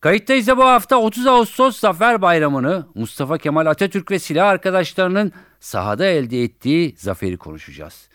Kayıttayız 0.00 0.48
bu 0.48 0.64
hafta 0.64 0.96
30 0.96 1.26
Ağustos 1.26 1.78
Zafer 1.78 2.22
Bayramı'nı 2.22 2.86
Mustafa 2.94 3.38
Kemal 3.38 3.66
Atatürk 3.66 4.10
ve 4.10 4.18
silah 4.18 4.48
arkadaşlarının 4.48 5.32
sahada 5.60 6.06
elde 6.06 6.42
ettiği 6.42 6.94
zaferi 6.96 7.36
konuşacağız. 7.36 8.08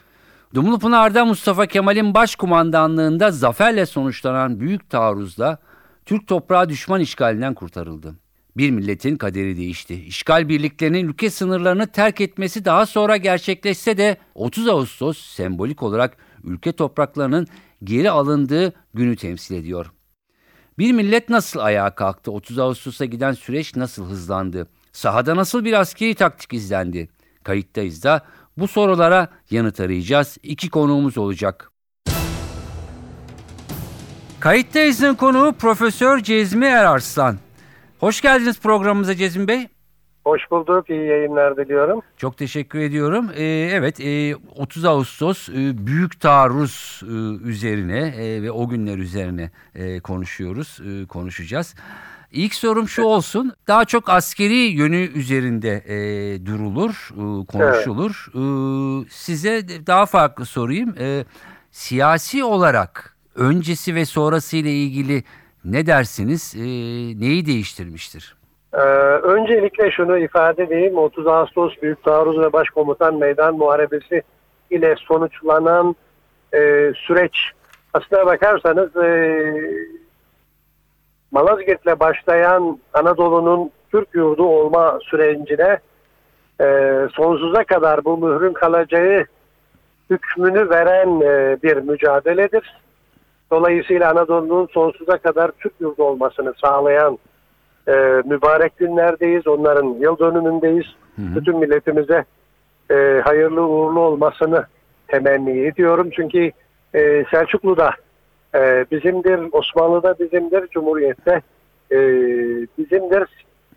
Dumlupınar'da 0.54 1.26
Mustafa 1.26 1.66
Kemal'in 1.66 2.14
başkumandanlığında 2.14 3.32
zaferle 3.32 3.86
sonuçlanan 3.86 4.60
büyük 4.60 4.90
taarruzda 4.90 5.60
Türk 6.06 6.28
toprağı 6.28 6.70
düşman 6.70 7.02
işgalinden 7.02 7.54
kurtarıldı. 7.54 8.16
Bir 8.58 8.72
milletin 8.72 9.16
kaderi 9.16 9.58
değişti. 9.58 10.04
İşgal 10.04 10.50
birliklerinin 10.50 11.08
ülke 11.08 11.30
sınırlarını 11.30 11.88
terk 11.88 12.22
etmesi 12.22 12.66
daha 12.66 12.86
sonra 12.86 13.18
gerçekleşse 13.18 13.98
de 13.98 14.18
30 14.36 14.68
Ağustos 14.68 15.18
sembolik 15.18 15.84
olarak 15.84 16.18
ülke 16.44 16.72
topraklarının 16.72 17.48
geri 17.84 18.12
alındığı 18.12 18.74
günü 18.94 19.16
temsil 19.16 19.56
ediyor. 19.56 19.92
Bir 20.78 20.92
millet 20.92 21.30
nasıl 21.30 21.60
ayağa 21.60 21.96
kalktı? 21.96 22.32
30 22.32 22.60
Ağustos'a 22.60 23.06
giden 23.06 23.32
süreç 23.32 23.76
nasıl 23.76 24.06
hızlandı? 24.06 24.68
Sahada 24.92 25.36
nasıl 25.36 25.66
bir 25.66 25.74
askeri 25.74 26.16
taktik 26.16 26.54
izlendi? 26.54 27.10
Kayıttayız 27.44 28.04
da 28.04 28.22
bu 28.58 28.68
sorulara 28.68 29.28
yanıt 29.52 29.80
arayacağız. 29.80 30.38
İki 30.44 30.70
konuğumuz 30.70 31.18
olacak. 31.18 31.72
Kayıttayız'ın 34.40 35.16
konuğu 35.16 35.54
Profesör 35.54 36.20
Cezmi 36.20 36.66
Erarslan. 36.66 37.38
Hoş 38.00 38.22
geldiniz 38.22 38.60
programımıza 38.60 39.16
Cezmi 39.16 39.48
Bey. 39.48 39.68
Hoş 40.24 40.52
bulduk. 40.52 40.90
İyi 40.90 41.08
yayınlar 41.08 41.58
diliyorum. 41.58 42.02
Çok 42.18 42.38
teşekkür 42.38 42.80
ediyorum. 42.80 43.30
Ee, 43.36 43.44
evet 43.74 44.00
e, 44.00 44.36
30 44.56 44.86
Ağustos 44.86 45.50
e, 45.50 45.88
Büyük 45.88 46.20
Taarruz 46.20 47.02
e, 47.04 47.48
üzerine 47.48 48.00
e, 48.00 48.44
ve 48.44 48.52
o 48.52 48.70
günler 48.70 48.98
üzerine 48.98 49.52
e, 49.76 50.00
konuşuyoruz, 50.00 50.80
e, 50.86 51.06
konuşacağız. 51.08 51.76
İlk 52.32 52.54
sorum 52.56 52.88
şu 52.88 53.04
olsun. 53.04 53.54
Daha 53.68 53.86
çok 53.86 54.10
askeri 54.10 54.56
yönü 54.56 54.96
üzerinde 54.96 55.84
e, 55.88 56.46
durulur, 56.46 57.10
e, 57.12 57.46
konuşulur. 57.46 58.28
Evet. 58.36 59.08
E, 59.08 59.10
size 59.12 59.68
daha 59.88 60.06
farklı 60.06 60.46
sorayım. 60.46 60.96
E, 61.00 61.26
siyasi 61.72 62.44
olarak 62.44 63.18
öncesi 63.36 63.96
ve 63.96 64.06
sonrası 64.06 64.58
ile 64.58 64.72
ilgili 64.74 65.24
ne 65.66 65.86
dersiniz? 65.86 66.56
E, 66.56 66.62
neyi 67.20 67.46
değiştirmiştir? 67.46 68.36
Ee, 68.74 68.78
öncelikle 69.24 69.92
şunu 69.92 70.18
ifade 70.18 70.64
edeyim. 70.64 70.98
30 70.98 71.28
Ağustos 71.28 71.74
Büyük 71.82 72.04
Taarruz 72.04 72.40
ve 72.40 72.54
Başkomutan 72.54 73.16
Meydan 73.16 73.56
Muharebesi 73.56 74.22
ile 74.70 74.96
sonuçlanan 75.08 75.96
e, 76.54 76.92
süreç 76.96 77.38
aslına 77.94 78.26
bakarsanız 78.26 78.98
e, 78.98 79.34
Malazgirt'le 81.32 82.00
başlayan 82.00 82.80
Anadolu'nun 82.94 83.72
Türk 83.92 84.16
yurdu 84.16 84.44
olma 84.44 85.00
sürecine 85.04 85.80
e, 86.62 86.98
sonsuza 87.14 87.64
kadar 87.64 88.06
bu 88.06 88.18
mührün 88.18 88.54
kalacağı 88.54 89.26
hükmünü 90.10 90.70
veren 90.70 91.22
e, 91.22 91.58
bir 91.64 91.78
mücadeledir. 91.78 92.78
Dolayısıyla 93.52 94.12
Anadolu'nun 94.12 94.68
sonsuza 94.72 95.18
kadar 95.18 95.52
Türk 95.52 95.74
yurdu 95.80 96.04
olmasını 96.04 96.54
sağlayan 96.62 97.18
e, 97.88 97.92
mübarek 98.26 98.78
günlerdeyiz. 98.78 99.48
Onların 99.48 99.88
yıl 100.00 100.20
dönümündeyiz. 100.20 100.86
Hı 101.16 101.22
hı. 101.22 101.36
Bütün 101.36 101.58
milletimize 101.58 102.26
e, 102.92 103.22
hayırlı 103.24 103.68
uğurlu 103.68 104.00
olmasını 104.00 104.66
temenni 105.08 105.66
ediyorum. 105.66 106.10
Çünkü 106.16 106.52
e, 106.96 107.26
Selçuklu'da 107.32 107.92
e, 108.56 108.86
bizimdir, 108.92 109.40
Osmanlı'da 109.52 110.16
bizimdir, 110.20 110.68
Cumhuriyet'te 110.68 111.42
e, 111.92 111.98
bizimdir. 112.78 113.28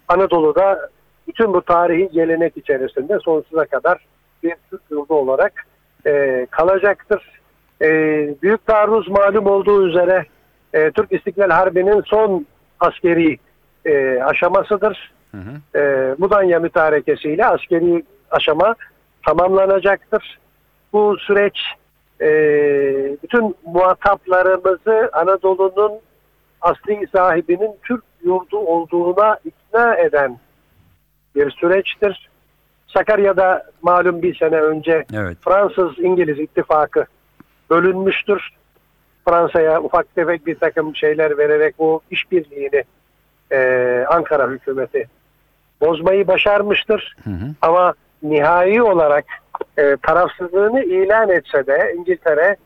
Anadolu'da 0.09 0.91
bütün 1.29 1.53
bu 1.53 1.63
tarihi 1.63 2.09
gelenek 2.13 2.57
içerisinde 2.57 3.19
sonsuza 3.19 3.65
kadar 3.65 4.07
bir 4.43 4.55
Türk 4.71 4.83
yurdu 4.91 5.15
olarak 5.15 5.53
e, 6.07 6.47
kalacaktır. 6.51 7.41
E, 7.83 7.89
Büyük 8.43 8.67
taarruz 8.67 9.09
malum 9.09 9.47
olduğu 9.47 9.89
üzere 9.89 10.25
e, 10.75 10.91
Türk 10.91 11.13
İstiklal 11.13 11.51
Harbi'nin 11.51 12.01
son 12.01 12.47
askeri 12.81 13.39
e, 13.87 14.23
aşamasıdır. 14.23 15.13
Hı 15.31 15.39
hı. 15.39 15.79
E, 15.79 16.15
Mudanya 16.19 16.59
mütarekesiyle 16.61 17.47
askeri 17.47 18.03
aşama 18.31 18.75
tamamlanacaktır. 19.27 20.39
Bu 20.93 21.17
süreç 21.19 21.59
e, 22.21 22.29
bütün 23.23 23.57
muhataplarımızı 23.65 25.11
Anadolu'nun 25.13 25.93
asli 26.61 27.07
sahibinin 27.13 27.71
Türk 27.83 28.05
yurdu 28.25 28.59
olduğuna 28.59 29.39
ikna 29.45 29.95
eden 29.95 30.39
bir 31.35 31.51
süreçtir. 31.51 32.29
Sakarya'da 32.87 33.63
malum 33.83 34.23
bir 34.23 34.35
sene 34.35 34.61
önce 34.61 35.05
evet. 35.15 35.39
Fransız-İngiliz 35.41 36.39
ittifakı 36.39 37.07
bölünmüştür. 37.71 38.51
Fransa'ya 39.29 39.83
ufak 39.83 40.15
tefek 40.15 40.47
bir 40.47 40.55
takım 40.55 40.97
şeyler 40.97 41.39
vererek 41.39 41.79
bu 41.79 42.01
işbirliğini 42.11 42.85
e, 43.53 44.05
Ankara 44.09 44.49
hükümeti 44.49 45.09
bozmayı 45.81 46.27
başarmıştır. 46.27 47.17
Hı 47.25 47.31
hı. 47.31 47.55
Ama 47.63 47.95
nihai 48.23 48.83
olarak 48.83 49.25
e, 49.79 49.97
tarafsızlığını 50.03 50.85
ilan 50.85 51.31
etse 51.31 51.67
de 51.67 51.95
İngiltere 51.97 52.57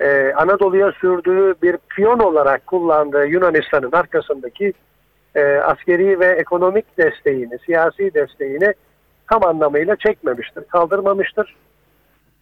e, 0.00 0.32
Anadolu'ya 0.36 0.92
sürdüğü 0.92 1.54
bir 1.62 1.76
piyon 1.96 2.18
olarak 2.18 2.66
kullandığı 2.66 3.26
Yunanistan'ın 3.26 3.92
arkasındaki 3.92 4.72
e, 5.34 5.44
askeri 5.44 6.20
ve 6.20 6.26
ekonomik 6.26 6.98
desteğini, 6.98 7.58
siyasi 7.66 8.14
desteğini 8.14 8.74
tam 9.30 9.44
anlamıyla 9.44 9.96
çekmemiştir, 9.96 10.64
kaldırmamıştır. 10.64 11.56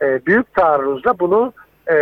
E, 0.03 0.26
büyük 0.26 0.54
taarruzla 0.54 1.19
bunu 1.19 1.53
e, 1.91 1.97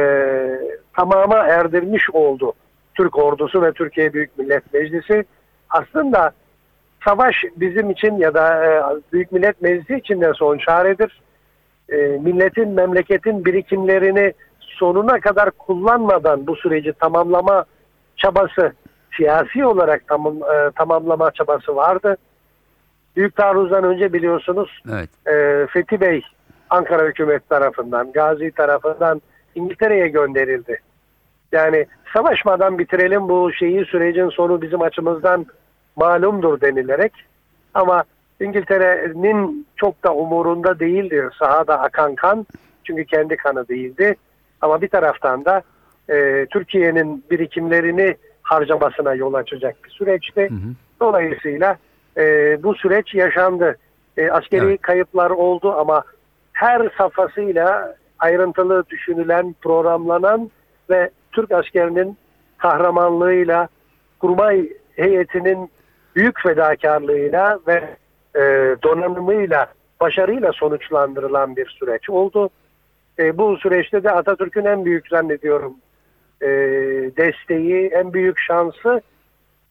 tamama 0.96 1.36
erdirmiş 1.36 2.10
oldu. 2.10 2.52
Türk 2.94 3.18
ordusu 3.18 3.62
ve 3.62 3.72
Türkiye 3.72 4.12
Büyük 4.12 4.38
Millet 4.38 4.74
Meclisi 4.74 5.24
aslında 5.70 6.32
savaş 7.04 7.44
bizim 7.56 7.90
için 7.90 8.16
ya 8.16 8.34
da 8.34 8.64
e, 8.64 8.82
Büyük 9.12 9.32
Millet 9.32 9.62
Meclisi 9.62 9.94
için 9.94 10.20
de 10.20 10.32
son 10.34 10.58
çaredir. 10.58 11.20
E, 11.88 11.96
milletin, 11.96 12.68
memleketin 12.68 13.44
birikimlerini 13.44 14.32
sonuna 14.60 15.20
kadar 15.20 15.50
kullanmadan 15.50 16.46
bu 16.46 16.56
süreci 16.56 16.92
tamamlama 16.92 17.64
çabası, 18.16 18.72
siyasi 19.16 19.64
olarak 19.64 20.02
tamam, 20.08 20.36
e, 20.36 20.70
tamamlama 20.70 21.30
çabası 21.30 21.76
vardı. 21.76 22.16
Büyük 23.16 23.36
taarruzdan 23.36 23.84
önce 23.84 24.12
biliyorsunuz 24.12 24.82
evet. 24.92 25.10
e, 25.26 25.66
Fethi 25.66 26.00
Bey 26.00 26.22
Ankara 26.70 27.02
hükümet 27.02 27.48
tarafından, 27.48 28.12
Gazi 28.12 28.50
tarafından 28.50 29.22
İngiltere'ye 29.54 30.08
gönderildi. 30.08 30.80
Yani 31.52 31.86
savaşmadan 32.12 32.78
bitirelim 32.78 33.28
bu 33.28 33.52
şeyi 33.52 33.84
sürecin 33.84 34.28
sonu 34.28 34.62
bizim 34.62 34.82
açımızdan 34.82 35.46
malumdur 35.96 36.60
denilerek 36.60 37.12
ama 37.74 38.04
İngiltere'nin 38.40 39.66
çok 39.76 40.04
da 40.04 40.14
umurunda 40.14 40.78
değildi 40.78 41.28
sahada 41.38 41.80
akan 41.80 42.14
kan 42.14 42.46
çünkü 42.84 43.04
kendi 43.04 43.36
kanı 43.36 43.68
değildi 43.68 44.14
ama 44.60 44.82
bir 44.82 44.88
taraftan 44.88 45.44
da 45.44 45.62
e, 46.10 46.46
Türkiye'nin 46.50 47.24
birikimlerini 47.30 48.16
harcamasına 48.42 49.14
yol 49.14 49.34
açacak 49.34 49.84
bir 49.84 49.90
süreçti. 49.90 50.50
Hı 50.50 50.54
hı. 50.54 50.74
Dolayısıyla 51.00 51.76
e, 52.16 52.22
bu 52.62 52.74
süreç 52.74 53.14
yaşandı. 53.14 53.76
E, 54.16 54.30
askeri 54.30 54.64
evet. 54.64 54.82
kayıplar 54.82 55.30
oldu 55.30 55.72
ama 55.72 56.02
her 56.52 56.90
safhasıyla 56.98 57.96
ayrıntılı 58.18 58.84
düşünülen, 58.90 59.54
programlanan 59.62 60.50
ve 60.90 61.10
Türk 61.32 61.52
askerinin 61.52 62.16
kahramanlığıyla, 62.58 63.68
kurmay 64.18 64.68
heyetinin 64.96 65.70
büyük 66.16 66.42
fedakarlığıyla 66.42 67.58
ve 67.66 67.96
e, 68.36 68.40
donanımıyla, 68.82 69.66
başarıyla 70.00 70.52
sonuçlandırılan 70.52 71.56
bir 71.56 71.76
süreç 71.78 72.10
oldu. 72.10 72.50
E, 73.18 73.38
bu 73.38 73.56
süreçte 73.56 74.04
de 74.04 74.10
Atatürk'ün 74.10 74.64
en 74.64 74.84
büyük 74.84 75.08
zannediyorum 75.08 75.74
e, 76.42 76.48
desteği, 77.16 77.86
en 77.86 78.12
büyük 78.12 78.38
şansı 78.38 79.00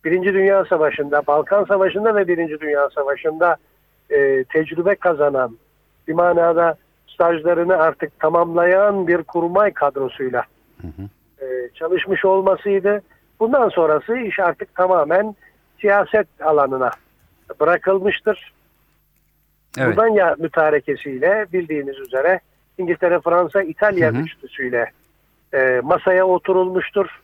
Birinci 0.06 0.34
Dünya 0.34 0.66
Savaşı'nda, 0.66 1.22
Balkan 1.28 1.66
Savaşı'nda 1.66 2.16
ve 2.16 2.28
Birinci 2.28 2.60
Dünya 2.60 2.90
Savaşı'nda 2.90 3.58
e, 4.10 4.44
tecrübe 4.44 4.96
kazanan, 4.96 5.58
bir 6.08 6.14
manada 6.14 6.76
stajlarını 7.08 7.78
artık 7.78 8.20
tamamlayan 8.20 9.08
bir 9.08 9.24
kurmay 9.24 9.74
kadrosuyla 9.74 10.44
e, 11.41 11.45
çalışmış 11.74 12.25
olmasıydı. 12.25 13.01
Bundan 13.39 13.69
sonrası 13.69 14.18
iş 14.18 14.39
artık 14.39 14.75
tamamen 14.75 15.36
siyaset 15.81 16.27
alanına 16.41 16.91
bırakılmıştır. 17.59 18.53
Evet. 19.77 19.88
Buradan 19.88 20.07
ya 20.07 20.36
mütarekesiyle 20.39 21.45
bildiğiniz 21.53 22.00
üzere 22.00 22.39
İngiltere, 22.77 23.19
Fransa, 23.19 23.62
İtalya 23.63 24.13
Hı 24.13 24.18
hı. 24.18 24.21
üçlüsüyle 24.21 24.91
e, 25.53 25.81
masaya 25.83 26.25
oturulmuştur. 26.25 27.21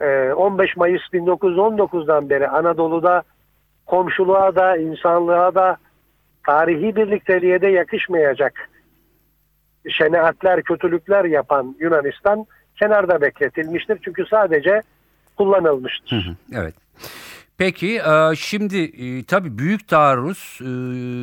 E, 0.00 0.32
15 0.32 0.76
Mayıs 0.76 1.02
1919'dan 1.12 2.30
beri 2.30 2.48
Anadolu'da 2.48 3.22
komşuluğa 3.86 4.54
da, 4.54 4.76
insanlığa 4.76 5.54
da, 5.54 5.76
tarihi 6.46 6.96
birlikteliğe 6.96 7.60
de 7.60 7.68
yakışmayacak 7.68 8.68
şenaatler, 9.88 10.62
kötülükler 10.62 11.24
yapan 11.24 11.76
Yunanistan 11.80 12.46
kenarda 12.78 13.20
bekletilmiştir. 13.20 13.98
Çünkü 14.04 14.24
sadece 14.30 14.82
kullanılmıştır. 15.36 16.24
Hı 16.24 16.30
hı, 16.30 16.34
Evet. 16.52 16.74
Peki 17.58 17.96
e, 17.98 18.36
şimdi 18.36 18.78
e, 18.78 19.24
tabii 19.24 19.58
büyük 19.58 19.88
taarruz 19.88 20.58
e, 20.60 20.66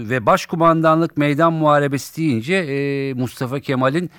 ve 0.09 0.25
başkumandanlık 0.25 1.17
meydan 1.17 1.53
muharebesi 1.53 2.17
deyince 2.17 3.13
Mustafa 3.13 3.59
Kemal'in 3.59 4.09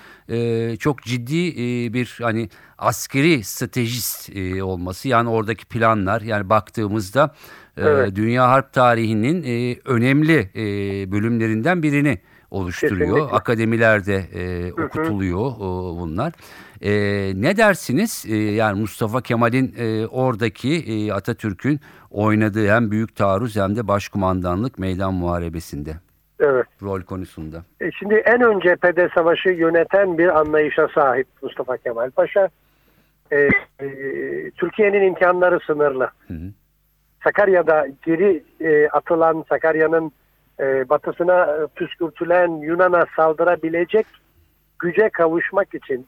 çok 0.77 1.03
ciddi 1.03 1.53
bir 1.93 2.17
hani 2.21 2.49
askeri 2.77 3.43
stratejist 3.43 4.29
olması 4.61 5.07
yani 5.07 5.29
oradaki 5.29 5.65
planlar 5.65 6.21
yani 6.21 6.49
baktığımızda 6.49 7.35
Evet. 7.77 8.15
dünya 8.15 8.49
harp 8.49 8.73
tarihinin 8.73 9.43
önemli 9.85 10.49
bölümlerinden 11.11 11.83
birini 11.83 12.19
oluşturuyor. 12.51 12.99
Kesinlikle. 12.99 13.35
Akademilerde 13.35 14.25
okutuluyor 14.71 15.51
bunlar. 15.99 16.33
E, 16.81 16.91
ne 17.35 17.57
dersiniz? 17.57 18.25
E, 18.29 18.35
yani 18.35 18.79
Mustafa 18.79 19.21
Kemal'in 19.21 19.75
e, 19.79 20.07
oradaki 20.07 20.69
e, 20.87 21.11
Atatürk'ün 21.11 21.79
oynadığı 22.11 22.67
hem 22.67 22.91
büyük 22.91 23.15
taarruz 23.15 23.55
hem 23.55 23.75
de 23.75 23.87
başkumandanlık 23.87 24.79
meydan 24.79 25.13
muharebesinde 25.13 25.91
Evet. 26.39 26.65
rol 26.83 27.01
konusunda. 27.01 27.63
E, 27.81 27.91
Şimdi 27.91 28.15
en 28.15 28.41
ön 28.41 28.59
cephede 28.59 29.09
savaşı 29.15 29.49
yöneten 29.49 30.17
bir 30.17 30.39
anlayışa 30.39 30.87
sahip 30.95 31.27
Mustafa 31.41 31.77
Kemal 31.77 32.11
Paşa. 32.11 32.49
E, 33.31 33.37
e, 33.81 33.87
Türkiye'nin 34.57 35.01
imkanları 35.01 35.59
sınırlı. 35.67 36.09
Hı 36.27 36.33
hı. 36.33 36.51
Sakarya'da 37.23 37.87
geri 38.05 38.43
e, 38.61 38.87
atılan 38.87 39.45
Sakarya'nın 39.49 40.11
e, 40.59 40.89
batısına 40.89 41.43
e, 41.43 41.67
püskürtülen 41.75 42.51
Yunan'a 42.61 43.05
saldırabilecek 43.15 44.05
güce 44.79 45.09
kavuşmak 45.09 45.73
için 45.75 46.07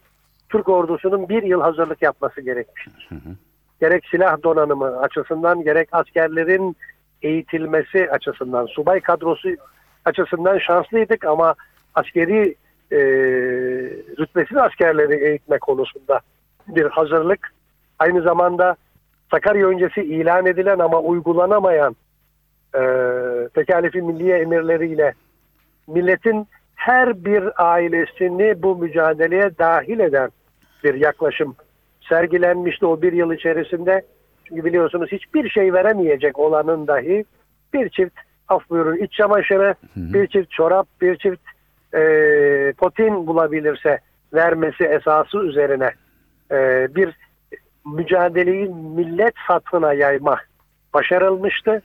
Türk 0.50 0.69
ordusunun 0.69 1.30
bir 1.30 1.44
yıl 1.44 1.62
hazırlık 1.62 2.01
yapması 2.01 2.42
gerekmiştir. 2.42 3.10
Gerek 3.81 4.06
silah 4.12 4.44
donanımı 4.44 5.00
açısından 5.00 5.63
gerek 5.63 5.90
askerlerin 5.92 6.75
eğitilmesi 7.22 8.12
açısından 8.12 8.66
subay 8.66 9.00
kadrosu 9.00 9.50
açısından 10.06 10.57
şanslıydık 10.57 11.25
ama 11.25 11.56
askeri 11.96 12.56
e, 12.92 13.00
rütbesiz 14.19 14.57
askerleri 14.57 15.25
eğitme 15.28 15.57
konusunda 15.57 16.19
bir 16.68 16.86
hazırlık 16.86 17.54
aynı 18.00 18.22
zamanda 18.22 18.75
Sakarya 19.31 19.68
öncesi 19.68 20.01
ilan 20.01 20.46
edilen 20.46 20.80
ama 20.80 21.00
uygulanamayan 21.00 21.96
e, 22.75 22.81
tekalifi 23.56 24.01
milliye 24.01 24.38
emirleriyle 24.38 25.13
milletin 25.88 26.48
her 26.75 27.25
bir 27.25 27.72
ailesini 27.74 28.63
bu 28.63 28.78
mücadeleye 28.78 29.51
dahil 29.60 30.00
eden 30.00 30.30
bir 30.84 30.94
yaklaşım 30.94 31.56
sergilenmişti 32.10 32.86
o 32.86 33.02
bir 33.02 33.14
yıl 33.14 33.31
içerisinde. 33.31 34.06
Çünkü 34.46 34.66
biliyorsunuz 34.66 35.12
hiçbir 35.12 35.50
şey 35.50 35.74
veremeyecek 35.74 36.40
olanın 36.40 36.88
dahi 36.88 37.26
bir 37.74 37.90
çift 37.90 38.20
af 38.48 38.70
buyurun 38.70 38.98
iç 38.98 39.14
çamaşırı, 39.14 39.76
bir 39.96 40.28
çift 40.28 40.52
çorap, 40.52 40.88
bir 41.02 41.16
çift 41.16 41.42
e, 41.94 42.74
potin 42.78 43.28
bulabilirse 43.28 44.00
vermesi 44.34 44.84
esası 44.84 45.38
üzerine 45.38 45.92
e, 46.52 46.88
bir 46.96 47.16
mücadeleyi 47.86 48.70
millet 48.70 49.34
satına 49.48 49.94
yayma 49.94 50.40
başarılmıştı. 50.94 51.82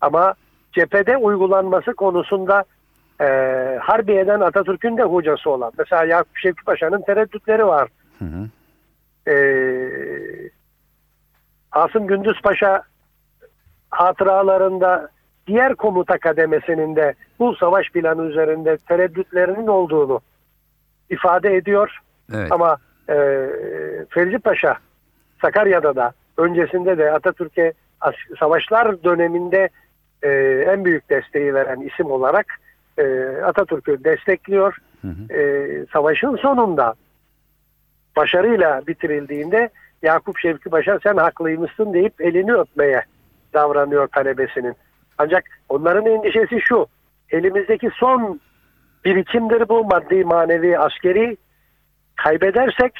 Ama 0.00 0.34
cephede 0.72 1.16
uygulanması 1.16 1.92
konusunda 1.92 2.64
e, 3.20 3.24
Harbiye'den 3.82 4.40
Atatürk'ün 4.40 4.96
de 4.96 5.02
hocası 5.02 5.50
olan. 5.50 5.72
Mesela 5.78 6.04
Yakup 6.04 6.36
Şevki 6.36 6.64
Paşa'nın 6.64 7.02
tereddütleri 7.02 7.66
var. 7.66 7.88
Hı 8.20 8.24
hı. 8.24 8.48
E, 9.30 9.34
Asım 11.72 12.06
Gündüz 12.06 12.42
Paşa 12.42 12.82
hatıralarında 13.90 15.08
diğer 15.46 15.74
komuta 15.74 16.18
kademesinin 16.18 16.96
de 16.96 17.14
bu 17.38 17.54
savaş 17.54 17.90
planı 17.90 18.26
üzerinde 18.26 18.76
tereddütlerinin 18.76 19.66
olduğunu 19.66 20.20
ifade 21.10 21.56
ediyor. 21.56 21.98
Evet. 22.34 22.52
Ama 22.52 22.76
e, 23.08 23.16
Fevzi 24.10 24.38
Paşa 24.38 24.76
Sakarya'da 25.42 25.96
da 25.96 26.12
öncesinde 26.36 26.98
de 26.98 27.12
Atatürk'e 27.12 27.72
savaşlar 28.38 29.04
döneminde 29.04 29.68
e, 30.22 30.28
en 30.68 30.84
büyük 30.84 31.10
desteği 31.10 31.54
veren 31.54 31.80
isim 31.80 32.10
olarak 32.10 32.46
e, 32.98 33.26
Atatürk'ü 33.44 34.04
destekliyor. 34.04 34.76
Hı 35.02 35.08
hı. 35.08 35.34
E, 35.34 35.86
savaşın 35.92 36.36
sonunda 36.36 36.94
başarıyla 38.20 38.86
bitirildiğinde 38.86 39.70
Yakup 40.02 40.38
Şevki 40.38 40.70
Paşa 40.70 40.98
sen 41.02 41.16
haklıymışsın 41.16 41.92
deyip 41.92 42.20
elini 42.20 42.52
öpmeye 42.52 43.02
davranıyor 43.54 44.08
talebesinin. 44.08 44.74
Ancak 45.18 45.44
onların 45.68 46.06
endişesi 46.06 46.60
şu. 46.60 46.86
Elimizdeki 47.30 47.90
son 47.94 48.40
birikimdir 49.04 49.68
bu 49.68 49.84
maddi 49.84 50.24
manevi 50.24 50.78
askeri 50.78 51.36
kaybedersek 52.16 52.92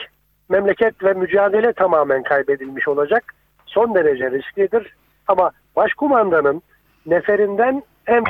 memleket 0.49 1.05
ve 1.05 1.13
mücadele 1.13 1.73
tamamen 1.73 2.23
kaybedilmiş 2.23 2.89
olacak. 2.89 3.35
Son 3.67 3.95
derece 3.95 4.31
risklidir. 4.31 4.95
Ama 5.29 5.51
başkumandanın 5.77 6.63
neferinden 7.07 7.83
en 8.07 8.25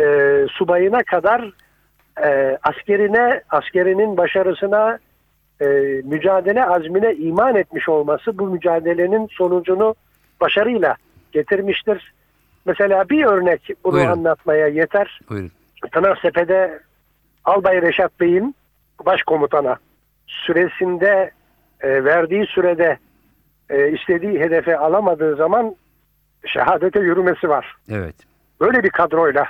e, 0.00 0.06
subayına 0.50 1.02
kadar 1.02 1.50
e, 2.24 2.58
askerine, 2.62 3.42
askerinin 3.50 4.16
başarısına, 4.16 4.98
e, 5.64 6.02
mücadele 6.04 6.64
azmine 6.64 7.14
iman 7.14 7.56
etmiş 7.56 7.88
olması 7.88 8.38
bu 8.38 8.46
mücadelenin 8.46 9.26
sonucunu 9.26 9.94
başarıyla 10.40 10.96
getirmiştir. 11.32 12.14
Mesela 12.64 13.08
bir 13.08 13.24
örnek 13.24 13.70
bunu 13.84 13.92
Buyurun. 13.92 14.10
anlatmaya 14.10 14.66
yeter. 14.66 15.20
Buyurun. 15.30 15.50
Pınarsepe'de 15.92 16.80
Albay 17.44 17.82
Reşat 17.82 18.20
Bey'in 18.20 18.54
başkomutana 19.06 19.76
süresinde 20.26 21.30
e, 21.80 22.04
verdiği 22.04 22.46
sürede 22.46 22.98
e, 23.70 23.90
istediği 23.90 24.40
hedefe 24.40 24.78
alamadığı 24.78 25.36
zaman 25.36 25.76
şehadete 26.46 27.00
yürümesi 27.00 27.48
var. 27.48 27.76
Evet. 27.90 28.14
Böyle 28.60 28.82
bir 28.82 28.90
kadroyla 28.90 29.46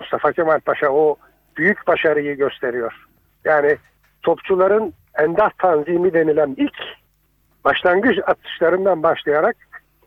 Mustafa 0.00 0.32
Kemal 0.32 0.60
Paşa 0.60 0.88
o 0.90 1.16
büyük 1.56 1.86
başarıyı 1.86 2.36
gösteriyor. 2.36 3.06
Yani 3.44 3.76
topçuların 4.22 4.94
endah 5.18 5.50
tanzimi 5.58 6.12
denilen 6.12 6.54
ilk 6.58 6.76
başlangıç 7.64 8.18
atışlarından 8.26 9.02
başlayarak 9.02 9.56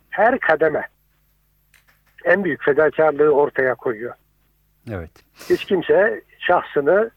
her 0.09 0.39
kademe 0.39 0.87
en 2.25 2.43
büyük 2.43 2.63
fedakarlığı 2.63 3.29
ortaya 3.29 3.75
koyuyor. 3.75 4.13
Evet. 4.91 5.11
Hiç 5.49 5.65
kimse 5.65 6.21
şahsını, 6.39 7.11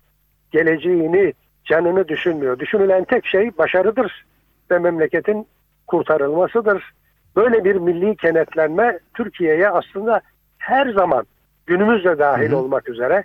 geleceğini, 0.51 1.33
canını 1.65 2.09
düşünmüyor. 2.09 2.59
Düşünülen 2.59 3.05
tek 3.05 3.27
şey 3.27 3.59
başarıdır 3.59 4.25
ve 4.71 4.79
memleketin 4.79 5.47
kurtarılmasıdır. 5.87 6.95
Böyle 7.37 7.65
bir 7.65 7.77
milli 7.77 8.17
kenetlenme 8.17 8.99
Türkiye'ye 9.15 9.71
aslında 9.71 10.21
her 10.59 10.93
zaman 10.93 11.27
günümüzde 11.67 12.19
dahil 12.19 12.51
Hı 12.51 12.53
hı. 12.53 12.57
olmak 12.57 12.89
üzere 12.89 13.25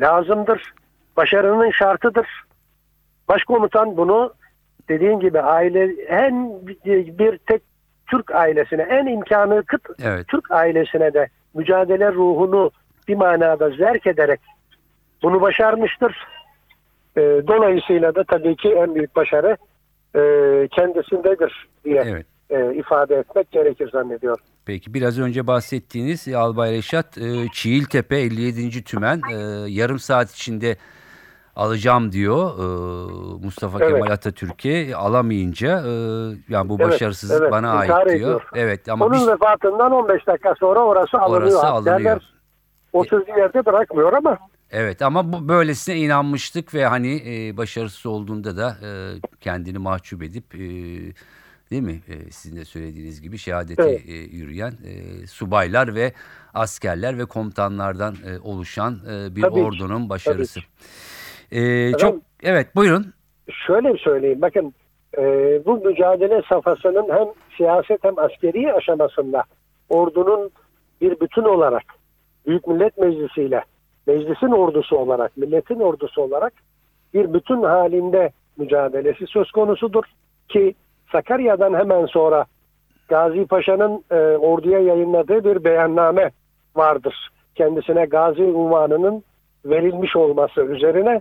lazımdır. 0.00 0.74
Başarının 1.16 1.70
şartıdır. 1.70 2.26
Başkomutan 3.28 3.96
bunu 3.96 4.34
dediğin 4.88 5.20
gibi 5.20 5.40
aile 5.40 5.92
en 6.08 6.66
bir 7.18 7.38
tek 7.38 7.62
Türk 8.06 8.34
ailesine 8.34 8.82
en 8.82 9.06
imkanı 9.06 9.62
kıt 9.62 9.82
Evet. 10.02 10.28
Türk 10.28 10.50
ailesine 10.50 11.14
de 11.14 11.28
mücadele 11.54 12.12
ruhunu 12.12 12.70
bir 13.08 13.14
manada 13.14 13.70
zerk 13.70 14.06
ederek 14.06 14.40
bunu 15.22 15.40
başarmıştır. 15.40 16.26
E, 17.16 17.20
dolayısıyla 17.20 18.14
da 18.14 18.24
tabii 18.24 18.56
ki 18.56 18.68
en 18.68 18.94
büyük 18.94 19.16
başarı 19.16 19.56
e, 20.14 20.20
kendisindedir 20.68 21.68
diye 21.84 22.02
Evet. 22.06 22.26
e, 22.50 22.74
ifade 22.74 23.16
etmek 23.16 23.50
gerekir 23.50 23.90
zannediyorum. 23.90 24.44
Peki 24.66 24.94
biraz 24.94 25.18
önce 25.20 25.46
bahsettiğiniz 25.46 26.28
Albay 26.28 26.72
Reşat 26.72 27.18
e, 27.18 27.48
Çiğiltepe 27.52 28.16
57. 28.16 28.84
Tümen 28.84 29.20
e, 29.32 29.34
yarım 29.68 29.98
saat 29.98 30.30
içinde 30.30 30.76
alacağım 31.56 32.12
diyor 32.12 32.58
e, 32.58 32.62
Mustafa 33.44 33.78
Evet. 33.84 33.92
Kemal 33.94 34.10
Atatürk'e 34.10 34.96
alamayınca 34.96 35.68
e, 35.86 35.90
yani 36.48 36.68
bu 36.68 36.76
Evet, 36.80 36.92
başarısızlık 36.92 37.40
evet, 37.42 37.52
bana 37.52 37.70
ait 37.72 37.88
diyor. 37.90 38.06
ediyor. 38.06 38.42
Evet 38.54 38.88
ama 38.88 39.04
Onun 39.06 39.14
biz 39.14 39.28
vefatından 39.28 39.92
15 39.92 40.26
dakika 40.26 40.54
sonra 40.60 40.80
orası 40.80 41.18
alınıyor. 41.18 41.42
orası 41.42 41.66
Askerler 41.66 41.94
alınıyor. 41.96 42.20
O 42.92 43.04
sözü 43.04 43.30
yerde 43.30 43.66
bırakmıyor 43.66 44.12
ama 44.12 44.38
Evet 44.70 45.02
ama 45.02 45.32
bu 45.32 45.48
böylesine 45.48 45.96
inanmıştık 45.96 46.74
ve 46.74 46.86
hani 46.86 47.22
e, 47.26 47.56
başarısız 47.56 48.06
olduğunda 48.06 48.56
da 48.56 48.76
e, 48.82 48.90
kendini 49.40 49.78
mahcup 49.78 50.22
edip 50.22 50.54
e, 50.54 50.58
değil 51.70 51.82
mi 51.82 52.00
e, 52.08 52.30
sizin 52.30 52.56
de 52.56 52.64
söylediğiniz 52.64 53.20
gibi 53.22 53.38
şehadete 53.38 53.82
Evet. 53.82 54.08
e, 54.08 54.12
yürüyen 54.12 54.72
e, 54.84 55.26
subaylar 55.26 55.94
ve 55.94 56.12
askerler 56.54 57.18
ve 57.18 57.24
komutanlardan 57.24 58.14
e, 58.26 58.38
oluşan 58.38 58.98
e, 59.10 59.36
bir 59.36 59.42
Tabii 59.42 59.54
ki, 59.54 59.60
ordunun 59.60 60.08
başarısı. 60.10 60.54
tabii 60.60 60.66
E, 61.52 61.92
çok 61.92 62.18
evet 62.42 62.76
buyurun. 62.76 63.06
şöyle 63.66 63.96
söyleyeyim 63.96 64.42
bakın 64.42 64.74
e, 65.18 65.22
bu 65.66 65.76
mücadele 65.76 66.42
safhasının 66.48 67.08
hem 67.10 67.26
siyaset 67.56 68.04
hem 68.04 68.18
askeri 68.18 68.72
aşamasında 68.72 69.42
ordunun 69.88 70.50
bir 71.00 71.20
bütün 71.20 71.42
olarak 71.42 71.82
Büyük 72.46 72.66
Millet 72.66 72.98
Meclisi 72.98 73.42
ile 73.42 73.64
meclisin 74.06 74.50
ordusu 74.50 74.96
olarak, 74.96 75.36
milletin 75.36 75.80
ordusu 75.80 76.22
olarak 76.22 76.52
bir 77.14 77.34
bütün 77.34 77.62
halinde 77.62 78.30
mücadelesi 78.56 79.26
söz 79.26 79.50
konusudur 79.50 80.04
ki 80.48 80.74
Sakarya'dan 81.12 81.74
hemen 81.74 82.06
sonra 82.06 82.44
Gazi 83.08 83.46
Paşa'nın 83.46 84.04
e, 84.10 84.16
orduya 84.36 84.78
yayınladığı 84.78 85.44
bir 85.44 85.64
beyanname 85.64 86.30
vardır. 86.76 87.28
Kendisine 87.54 88.04
Gazi 88.04 88.42
unvanının 88.42 89.24
verilmiş 89.64 90.16
olması 90.16 90.60
üzerine 90.60 91.20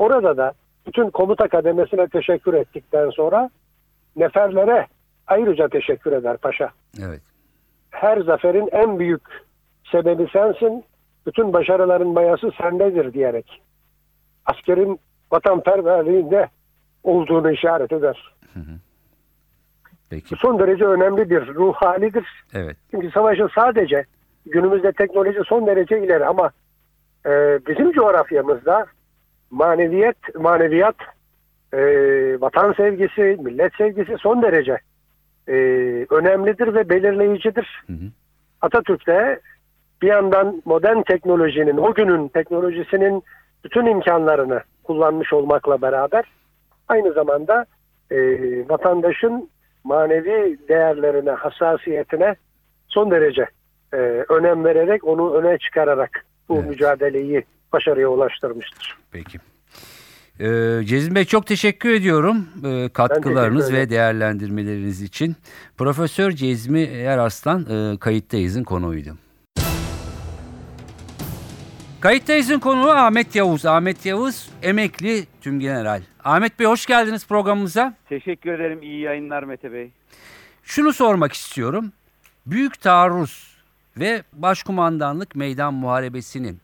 orada 0.00 0.36
da 0.36 0.52
bütün 0.86 1.10
komuta 1.10 1.48
kademesine 1.48 2.06
teşekkür 2.08 2.54
ettikten 2.54 3.10
sonra 3.10 3.50
neferlere 4.16 4.86
ayrıca 5.26 5.68
teşekkür 5.68 6.12
eder 6.12 6.36
paşa. 6.36 6.70
Evet. 7.06 7.20
Her 7.90 8.20
zaferin 8.20 8.68
en 8.72 8.98
büyük 8.98 9.22
sebebi 9.92 10.26
sensin, 10.32 10.84
bütün 11.26 11.52
başarıların 11.52 12.08
mayası 12.08 12.50
sendedir 12.62 13.12
diyerek 13.12 13.62
askerin 14.46 15.00
vatanperverliğinde 15.32 16.48
olduğunu 17.02 17.50
işaret 17.50 17.92
eder. 17.92 18.34
Peki. 20.10 20.34
Bu 20.34 20.36
son 20.36 20.58
derece 20.58 20.84
önemli 20.84 21.30
bir 21.30 21.54
ruh 21.54 21.74
halidir. 21.74 22.26
Evet. 22.54 22.76
Çünkü 22.90 23.10
savaşın 23.10 23.50
sadece 23.54 24.04
günümüzde 24.46 24.92
teknoloji 24.92 25.40
son 25.46 25.66
derece 25.66 26.04
ileri 26.04 26.26
ama 26.26 26.50
e, 27.26 27.30
bizim 27.66 27.92
coğrafyamızda 27.92 28.86
maneviyet, 29.50 30.34
maneviyat, 30.34 30.96
e, 31.72 31.80
vatan 32.40 32.72
sevgisi, 32.72 33.36
millet 33.42 33.74
sevgisi 33.74 34.16
son 34.18 34.42
derece 34.42 34.78
e, 35.48 35.54
önemlidir 36.10 36.74
ve 36.74 36.88
belirleyicidir. 36.88 37.82
Hı 37.86 37.92
hı. 37.92 38.06
Atatürk 38.60 39.06
de 39.06 39.40
bir 40.02 40.08
yandan 40.08 40.62
modern 40.64 41.02
teknolojinin, 41.02 41.76
o 41.76 41.94
günün 41.94 42.28
teknolojisinin 42.28 43.22
bütün 43.64 43.86
imkanlarını 43.86 44.60
kullanmış 44.82 45.32
olmakla 45.32 45.82
beraber 45.82 46.24
aynı 46.88 47.12
zamanda 47.12 47.66
e, 48.10 48.18
vatandaşın 48.68 49.50
manevi 49.84 50.58
değerlerine, 50.68 51.30
hassasiyetine 51.30 52.34
son 52.88 53.10
derece 53.10 53.46
e, 53.92 53.96
önem 54.28 54.64
vererek, 54.64 55.06
onu 55.06 55.34
öne 55.34 55.58
çıkararak 55.58 56.24
bu 56.48 56.56
Evet. 56.56 56.68
mücadeleyi 56.68 57.44
başarıya 57.72 58.08
ulaştırmıştır. 58.08 58.96
Peki. 59.10 59.38
Ee, 60.40 60.80
Cezmi 60.84 61.14
Bey 61.14 61.24
çok 61.24 61.46
teşekkür 61.46 61.90
ediyorum 61.90 62.48
ee, 62.64 62.88
katkılarınız 62.88 63.66
teşekkür 63.66 63.82
ve 63.82 63.90
değerlendirmeleriniz 63.90 65.02
için. 65.02 65.36
Profesör 65.78 66.30
Cezmi 66.30 66.80
Erarslan 66.80 67.66
e, 67.70 67.98
Kayıttayız'ın 67.98 68.64
konuğuydu. 68.64 69.16
Kayıttayız'ın 72.00 72.58
konuğu 72.58 72.90
Ahmet 72.90 73.34
Yavuz. 73.34 73.66
Ahmet 73.66 74.06
Yavuz 74.06 74.50
emekli 74.62 75.24
tümgeneral. 75.40 76.02
Ahmet 76.24 76.58
Bey 76.58 76.66
hoş 76.66 76.86
geldiniz 76.86 77.26
programımıza. 77.26 77.94
Teşekkür 78.08 78.52
ederim. 78.52 78.82
İyi 78.82 79.00
yayınlar 79.00 79.42
Mete 79.42 79.72
Bey. 79.72 79.90
Şunu 80.62 80.92
sormak 80.92 81.32
istiyorum. 81.32 81.92
Büyük 82.46 82.80
taarruz 82.80 83.56
ve 83.96 84.22
başkumandanlık 84.32 85.36
meydan 85.36 85.74
muharebesinin 85.74 86.60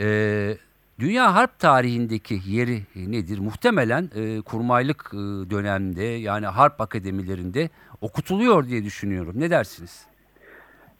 e, 0.00 0.56
dünya 0.98 1.34
harp 1.34 1.58
tarihindeki 1.58 2.40
yeri 2.46 2.82
nedir? 2.96 3.38
Muhtemelen 3.38 4.10
e, 4.14 4.40
kurmaylık 4.40 5.10
e, 5.12 5.16
dönemde 5.50 6.04
yani 6.04 6.46
harp 6.46 6.80
akademilerinde 6.80 7.70
okutuluyor 8.00 8.68
diye 8.68 8.84
düşünüyorum. 8.84 9.32
Ne 9.36 9.50
dersiniz? 9.50 10.06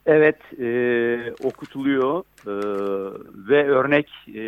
Evet, 0.06 0.60
e, 0.60 0.68
okutuluyor 1.44 2.22
e, 2.46 2.54
ve 3.48 3.68
örnek 3.68 4.10
e, 4.34 4.44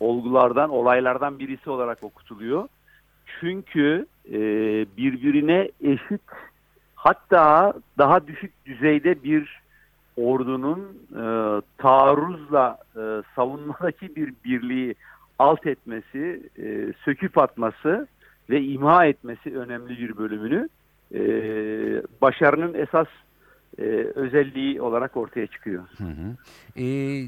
olgulardan, 0.00 0.70
olaylardan 0.70 1.38
birisi 1.38 1.70
olarak 1.70 2.04
okutuluyor. 2.04 2.68
Çünkü 3.40 4.06
e, 4.28 4.38
birbirine 4.96 5.70
eşit 5.80 6.22
hatta 6.94 7.74
daha 7.98 8.26
düşük 8.26 8.66
düzeyde 8.66 9.22
bir 9.22 9.60
ordunun 10.20 10.80
e, 11.12 11.24
taarruzla 11.78 12.78
e, 12.96 13.22
savunmadaki 13.36 14.16
bir 14.16 14.34
birliği 14.44 14.94
alt 15.38 15.66
etmesi, 15.66 16.42
e, 16.58 16.92
söküp 17.04 17.38
atması 17.38 18.08
ve 18.50 18.62
imha 18.62 19.06
etmesi 19.06 19.58
önemli 19.58 19.98
bir 19.98 20.16
bölümünü 20.16 20.68
e, 21.14 21.20
başarının 22.22 22.74
esas 22.74 23.06
e, 23.78 23.82
özelliği 24.14 24.82
olarak 24.82 25.16
ortaya 25.16 25.46
çıkıyor. 25.46 25.84
Hı 25.98 26.04
hı. 26.04 26.36
E, 26.76 26.84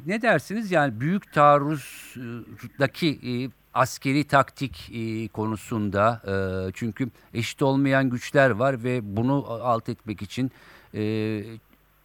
ne 0.06 0.22
dersiniz? 0.22 0.72
Yani 0.72 1.00
büyük 1.00 1.32
taarruzdaki 1.32 3.08
e, 3.08 3.32
askeri 3.74 4.24
taktik 4.24 4.90
e, 4.94 5.28
konusunda 5.28 6.22
e, 6.26 6.34
çünkü 6.74 7.08
eşit 7.34 7.62
olmayan 7.62 8.10
güçler 8.10 8.50
var 8.50 8.84
ve 8.84 9.00
bunu 9.16 9.46
alt 9.48 9.88
etmek 9.88 10.22
için 10.22 10.50
e, 10.94 11.42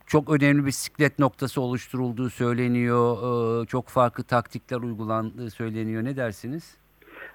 çok 0.08 0.30
önemli 0.30 0.66
bir 0.66 0.72
siklet 0.72 1.20
noktası 1.20 1.62
oluşturulduğu 1.62 2.30
söyleniyor. 2.30 3.18
E, 3.64 3.66
çok 3.66 3.88
farklı 3.88 4.24
taktikler 4.24 4.78
uygulandığı 4.78 5.50
söyleniyor. 5.50 6.04
Ne 6.04 6.18
dersiniz? 6.18 6.78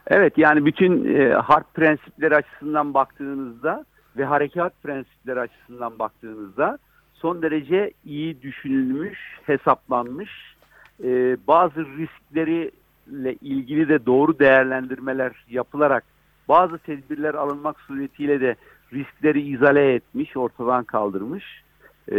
Evet 0.06 0.38
yani 0.38 0.66
bütün 0.66 1.14
e, 1.14 1.32
harp 1.32 1.74
prensipleri 1.74 2.36
açısından 2.36 2.94
baktığınızda 2.94 3.84
ve 4.16 4.24
harekat 4.24 4.82
prensipleri 4.82 5.40
açısından 5.40 5.98
baktığınızda 5.98 6.78
son 7.14 7.42
derece 7.42 7.92
iyi 8.04 8.42
düşünülmüş, 8.42 9.18
hesaplanmış, 9.46 10.30
e, 11.04 11.36
bazı 11.46 11.86
riskleriyle 11.86 13.34
ilgili 13.40 13.88
de 13.88 14.06
doğru 14.06 14.38
değerlendirmeler 14.38 15.44
yapılarak 15.50 16.04
bazı 16.48 16.78
tedbirler 16.78 17.34
alınmak 17.34 17.80
suretiyle 17.80 18.40
de 18.40 18.56
riskleri 18.92 19.40
izale 19.40 19.94
etmiş, 19.94 20.36
ortadan 20.36 20.84
kaldırmış 20.84 21.61
e, 22.08 22.16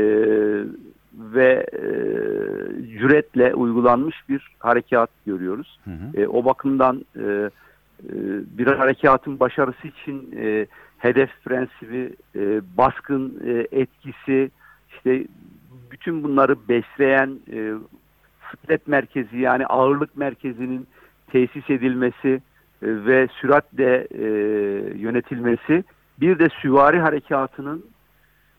ve 1.14 1.66
e, 1.74 1.84
cüretle 3.00 3.54
uygulanmış 3.54 4.30
bir 4.30 4.56
harekat 4.60 5.10
görüyoruz. 5.26 5.80
Hı 5.86 5.92
hı. 5.92 6.22
E, 6.22 6.28
o 6.28 6.46
bakımdan 6.46 7.06
e, 7.16 7.22
e, 7.22 7.50
bir 8.58 8.68
harekatın 8.68 9.40
başarısı 9.40 9.88
için 9.88 10.36
e, 10.38 10.68
hedef 10.98 11.30
prensibi, 11.46 12.14
e, 12.36 12.62
baskın 12.78 13.42
e, 13.46 13.68
etkisi, 13.82 14.52
işte 14.90 15.26
bütün 15.92 16.24
bunları 16.24 16.56
besleyen 16.70 17.40
e, 17.54 17.74
sıklet 18.52 18.88
merkezi 18.88 19.38
yani 19.38 19.66
ağırlık 19.66 20.18
merkezinin 20.18 20.88
tesis 21.28 21.70
edilmesi 21.70 22.30
e, 22.30 22.42
ve 22.82 23.28
süratle 23.42 24.08
e, 24.12 24.26
yönetilmesi, 24.98 25.84
bir 26.20 26.40
de 26.40 26.50
süvari 26.50 27.00
harekatının 27.00 27.86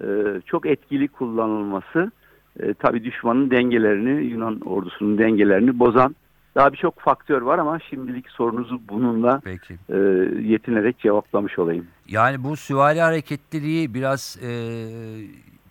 e, 0.00 0.06
çok 0.46 0.66
etkili 0.66 1.08
kullanılması, 1.08 2.12
e, 2.60 2.74
tabii 2.74 3.04
düşmanın 3.04 3.50
dengelerini, 3.50 4.24
Yunan 4.24 4.60
ordusunun 4.60 5.18
dengelerini 5.18 5.78
bozan 5.78 6.16
daha 6.54 6.72
birçok 6.72 7.00
faktör 7.00 7.42
var 7.42 7.58
ama 7.58 7.78
şimdilik 7.78 8.30
sorunuzu 8.30 8.80
bununla 8.88 9.40
Peki. 9.44 9.74
e, 9.88 9.96
yetinerek 10.42 10.98
cevaplamış 10.98 11.58
olayım. 11.58 11.86
Yani 12.08 12.44
bu 12.44 12.56
süvari 12.56 13.00
hareketliliği 13.00 13.94
biraz 13.94 14.38
e, 14.42 14.48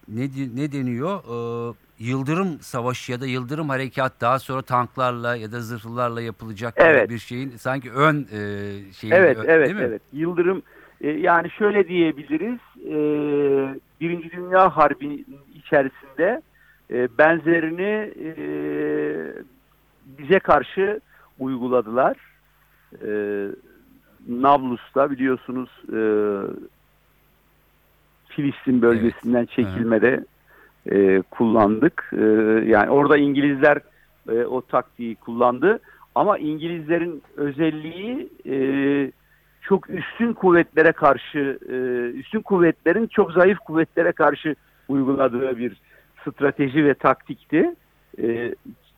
ne, 0.08 0.24
ne 0.56 0.72
deniyor? 0.72 1.20
E, 1.20 1.74
Yıldırım 2.00 2.60
Savaşı 2.60 3.12
ya 3.12 3.22
da 3.22 3.25
Yıldırım 3.25 3.70
Harekat 3.70 4.22
daha 4.22 4.39
sonra 4.39 4.62
tanklarla 4.62 5.36
ya 5.36 5.51
da 5.51 5.60
zırhlılarla 5.60 6.22
yapılacak 6.22 6.74
Evet. 6.77 7.10
bir 7.10 7.18
şeyin 7.18 7.50
sanki 7.50 7.92
ön 7.92 8.27
e, 8.32 8.39
şeyi 8.94 9.13
Evet, 9.13 9.38
evet, 9.46 9.68
değil 9.68 9.80
mi? 9.80 9.86
evet. 9.88 10.01
Yıldırım 10.13 10.62
E, 11.01 11.10
yani 11.12 11.50
şöyle 11.50 11.88
diyebiliriz, 11.88 12.60
e, 12.86 12.96
Birinci 14.03 14.31
Dünya 14.31 14.77
Harbi 14.77 15.25
içerisinde 15.55 16.41
e, 16.91 17.17
benzerini 17.17 18.12
e, 18.24 18.36
bize 20.05 20.39
karşı 20.39 21.00
uyguladılar. 21.39 22.17
E, 23.05 23.12
Nablus'ta 24.29 25.12
biliyorsunuz 25.12 25.69
e, 25.93 26.00
Filistin 28.27 28.81
bölgesinden 28.81 29.45
çekilmede 29.45 30.25
e, 30.91 31.22
kullandık. 31.22 32.12
E, 32.13 32.24
yani 32.65 32.89
orada 32.89 33.17
İngilizler 33.17 33.77
e, 34.29 34.45
o 34.45 34.62
taktiği 34.62 35.15
kullandı. 35.15 35.79
Ama 36.15 36.38
İngilizlerin 36.38 37.24
özelliği 37.38 38.29
e, 38.45 38.55
çok 39.63 39.89
üstün 39.89 40.34
kuvvetlere 40.34 40.91
karşı, 40.91 41.60
e, 41.70 41.75
üstün 42.17 42.41
kuvvetlerin 42.41 43.08
çok 43.08 43.32
zayıf 43.32 43.60
kuvvetlere 43.60 44.12
karşı 44.12 44.55
uyguladığı 44.88 45.58
bir 45.58 45.82
strateji 46.22 46.86
ve 46.86 46.93
taktikti. 46.93 47.75
E, 48.22 48.55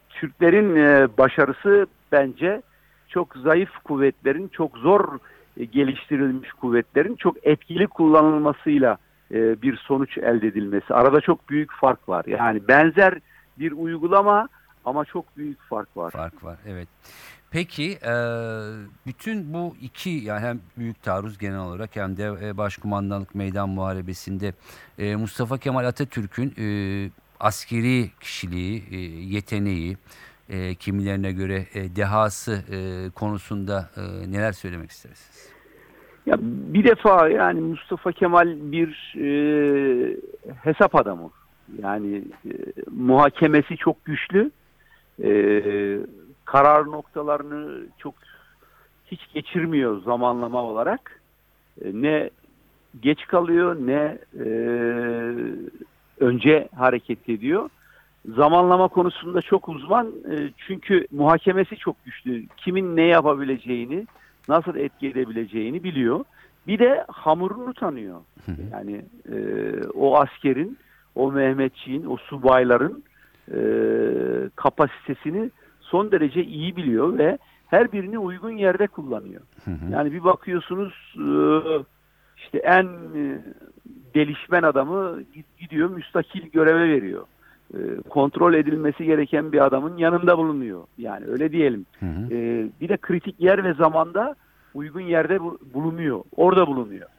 Türklerin 0.10 0.76
e, 0.76 1.08
başarısı 1.18 1.88
bence 2.12 2.62
çok 3.08 3.36
zayıf 3.36 3.70
kuvvetlerin, 3.84 4.48
çok 4.48 4.78
zor 4.78 5.20
geliştirilmiş 5.72 6.52
kuvvetlerin 6.52 7.16
çok 7.16 7.48
etkili 7.48 7.88
kullanılmasıyla 7.88 8.98
bir 9.32 9.78
sonuç 9.78 10.18
elde 10.18 10.48
edilmesi. 10.48 10.94
Arada 10.94 11.22
çok 11.22 11.50
büyük 11.50 11.72
fark 11.74 12.10
var. 12.10 12.26
Yani 12.28 12.68
benzer 12.68 13.20
bir 13.60 13.72
uygulama 13.72 14.48
ama 14.86 15.06
çok 15.06 15.38
büyük 15.38 15.62
fark 15.62 15.98
var. 15.98 16.12
Fark 16.12 16.44
var 16.44 16.58
evet. 16.68 16.88
Peki 17.56 17.92
e, 17.92 18.14
bütün 19.08 19.54
bu 19.54 19.76
iki 19.82 20.10
yani 20.10 20.40
hem 20.40 20.60
büyük 20.78 21.04
taarruz 21.04 21.38
genel 21.38 21.60
olarak 21.60 21.96
hem 21.96 22.18
de 22.18 22.32
e, 22.44 22.58
başkumandanlık 22.58 23.36
meydan 23.36 23.70
muharebesinde 23.70 24.54
e, 25.00 25.16
Mustafa 25.16 25.58
Kemal 25.58 25.86
Atatürk'ün 25.86 26.54
askeri 27.40 28.10
kişiliği, 28.20 28.84
yeteneği, 29.34 29.98
e, 30.50 30.76
kimilerine 30.76 31.32
göre 31.32 31.66
dehası 31.96 32.64
konusunda 33.16 33.90
neler 34.28 34.52
söylemek 34.52 34.92
istersiniz? 34.92 35.50
Ya 36.26 36.36
bir 36.42 36.84
defa 36.84 37.30
yani 37.30 37.62
Mustafa 37.62 38.12
Kemal 38.12 38.48
bir 38.72 39.16
hesap 40.64 40.96
adamı. 40.96 41.30
Yani 41.82 42.24
muhakemesi 42.92 43.78
çok 43.78 44.06
güçlü. 44.06 44.52
E, 45.24 45.32
karar 46.46 46.86
noktalarını 46.86 47.86
çok 47.98 48.14
hiç 49.06 49.34
geçirmiyor 49.34 50.02
zamanlama 50.02 50.64
olarak. 50.64 51.22
E, 51.82 51.92
ne 51.94 52.30
geç 53.02 53.28
kalıyor 53.28 53.76
ne 53.76 54.18
e, 54.40 54.48
önce 56.20 56.70
hareket 56.76 57.30
ediyor. 57.30 57.70
Zamanlama 58.36 58.88
konusunda 58.88 59.42
çok 59.42 59.70
uzman 59.70 60.08
e, 60.08 60.50
çünkü 60.58 61.08
muhakemesi 61.12 61.78
çok 61.78 62.06
güçlü. 62.06 62.48
Kimin 62.58 62.96
ne 62.96 63.04
yapabileceğini, 63.04 64.08
nasıl 64.50 64.76
etki 64.76 65.08
edebileceğini 65.08 65.84
biliyor. 65.84 66.26
Bir 66.68 66.80
de 66.80 67.06
hamurunu 67.08 67.74
tanıyor. 67.74 68.22
Yani 68.72 69.06
e, 69.32 69.38
o 69.94 70.18
askerin, 70.18 70.78
o 71.16 71.32
Mehmetçiğin, 71.32 72.06
o 72.06 72.18
subayların 72.18 73.04
e, 73.52 73.60
kapasitesini 74.56 75.52
son 75.86 76.12
derece 76.12 76.44
iyi 76.44 76.76
biliyor 76.76 77.18
ve 77.18 77.38
her 77.68 77.92
birini 77.92 78.20
uygun 78.20 78.52
yerde 78.52 78.88
kullanıyor. 78.88 79.42
Yani 79.92 80.12
bir 80.12 80.24
bakıyorsunuz 80.24 81.16
e, 81.18 81.28
işte 82.38 82.58
en 82.58 82.84
e, 83.16 83.42
gelişmen 84.14 84.64
adamı 84.64 85.20
gidiyor 85.60 85.90
müstakil 85.90 86.48
göreve 86.52 86.90
veriyor. 86.90 87.24
E, 87.74 87.78
kontrol 88.10 88.54
edilmesi 88.54 89.06
gereken 89.06 89.52
bir 89.52 89.66
adamın 89.66 89.98
yanında 89.98 90.38
bulunuyor. 90.38 90.84
Yani 90.98 91.26
öyle 91.26 91.52
diyelim. 91.52 91.86
Hı 92.00 92.06
hı. 92.06 92.34
E, 92.34 92.70
bir 92.82 92.90
de 92.90 92.98
kritik 92.98 93.42
yer 93.42 93.64
ve 93.64 93.74
zamanda 93.74 94.36
uygun 94.74 95.02
yerde 95.02 95.42
bu- 95.42 95.60
bulunuyor. 95.74 96.24
Orada 96.36 96.68
bulunuyor. 96.68 97.10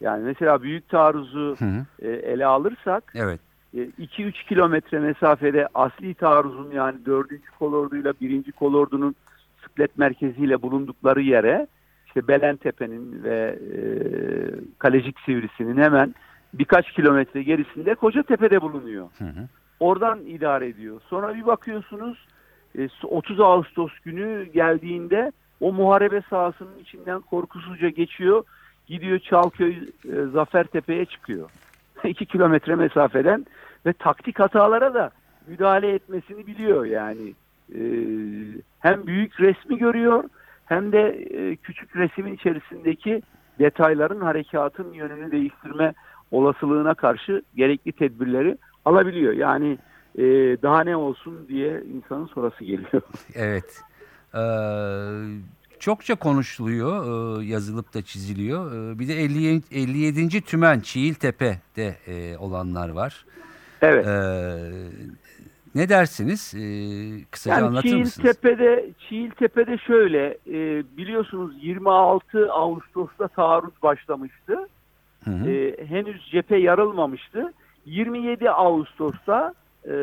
Yani 0.00 0.24
mesela 0.24 0.62
büyük 0.62 0.88
taarruzu 0.88 1.56
Hı 1.58 1.64
hı. 1.64 1.86
e, 2.02 2.08
ele 2.08 2.46
alırsak 2.46 3.12
Evet. 3.16 3.40
2-3 3.74 4.32
kilometre 4.48 4.98
mesafede 4.98 5.68
asli 5.74 6.14
taarruzun 6.14 6.70
yani 6.70 7.06
4. 7.06 7.30
kolorduyla 7.58 8.14
1. 8.20 8.52
kolordunun 8.52 9.14
sıklet 9.62 9.98
merkeziyle 9.98 10.62
bulundukları 10.62 11.22
yere 11.22 11.66
işte 12.06 12.28
Belentepe'nin 12.28 13.22
ve 13.22 13.58
e, 13.76 13.80
Kalecik 14.78 15.20
Sivrisi'nin 15.20 15.82
hemen 15.82 16.14
birkaç 16.54 16.92
kilometre 16.92 17.42
gerisinde 17.42 17.94
Kocatepe'de 17.94 18.62
bulunuyor. 18.62 19.08
Hı 19.18 19.24
hı. 19.24 19.48
Oradan 19.80 20.20
idare 20.26 20.68
ediyor. 20.68 21.00
Sonra 21.08 21.34
bir 21.34 21.46
bakıyorsunuz 21.46 22.26
e, 22.78 22.88
30 23.02 23.40
Ağustos 23.40 23.92
günü 24.04 24.44
geldiğinde 24.44 25.32
o 25.60 25.72
muharebe 25.72 26.22
sahasının 26.30 26.78
içinden 26.78 27.20
korkusuzca 27.20 27.88
geçiyor. 27.88 28.44
Gidiyor 28.86 29.18
Çalköy 29.18 29.72
e, 29.72 30.12
Zafertepe'ye 30.32 31.04
çıkıyor. 31.04 31.50
2 32.08 32.26
kilometre 32.26 32.74
mesafeden 32.74 33.46
ve 33.86 33.92
taktik 33.92 34.38
hatalara 34.40 34.94
da 34.94 35.10
müdahale 35.46 35.92
etmesini 35.92 36.46
biliyor 36.46 36.84
yani. 36.84 37.34
E, 37.74 37.80
hem 38.80 39.06
büyük 39.06 39.40
resmi 39.40 39.78
görüyor 39.78 40.24
hem 40.66 40.92
de 40.92 41.08
e, 41.08 41.56
küçük 41.56 41.96
resmin 41.96 42.34
içerisindeki 42.34 43.22
detayların 43.58 44.20
harekatın 44.20 44.92
yönünü 44.92 45.30
değiştirme 45.30 45.94
olasılığına 46.30 46.94
karşı 46.94 47.42
gerekli 47.56 47.92
tedbirleri 47.92 48.56
alabiliyor. 48.84 49.32
Yani 49.32 49.78
e, 50.18 50.22
daha 50.62 50.84
ne 50.84 50.96
olsun 50.96 51.48
diye 51.48 51.82
insanın 51.94 52.26
sorası 52.26 52.64
geliyor. 52.64 53.02
Evet. 53.34 53.82
Ee, 54.34 54.38
çokça 55.80 56.14
konuşuluyor, 56.14 57.04
ee, 57.40 57.44
yazılıp 57.44 57.94
da 57.94 58.02
çiziliyor. 58.02 58.92
Ee, 58.94 58.98
bir 58.98 59.08
de 59.08 59.14
50, 59.14 59.62
57. 59.70 60.40
Tümen 60.40 60.80
Çiğiltepe'de 60.80 61.96
e, 62.06 62.36
olanlar 62.36 62.88
var. 62.88 63.24
Evet. 63.82 64.06
Ne 65.74 65.88
dersiniz? 65.88 66.54
Ee, 66.54 67.24
kısaca 67.30 67.56
Yani 67.56 67.66
anlatır 67.66 67.96
mısınız? 67.96 68.14
Çiğiltepe'de, 68.14 68.90
Çiğiltepe'de 69.08 69.78
şöyle 69.78 70.38
e, 70.48 70.82
biliyorsunuz 70.96 71.54
26 71.62 72.52
Ağustos'ta 72.52 73.28
taarruz 73.28 73.82
başlamıştı. 73.82 74.68
Hı 75.24 75.30
hı. 75.30 75.50
E, 75.50 75.86
henüz 75.86 76.30
cephe 76.30 76.56
yarılmamıştı. 76.56 77.52
27 77.86 78.50
Ağustos'ta 78.50 79.54
e, 79.84 79.94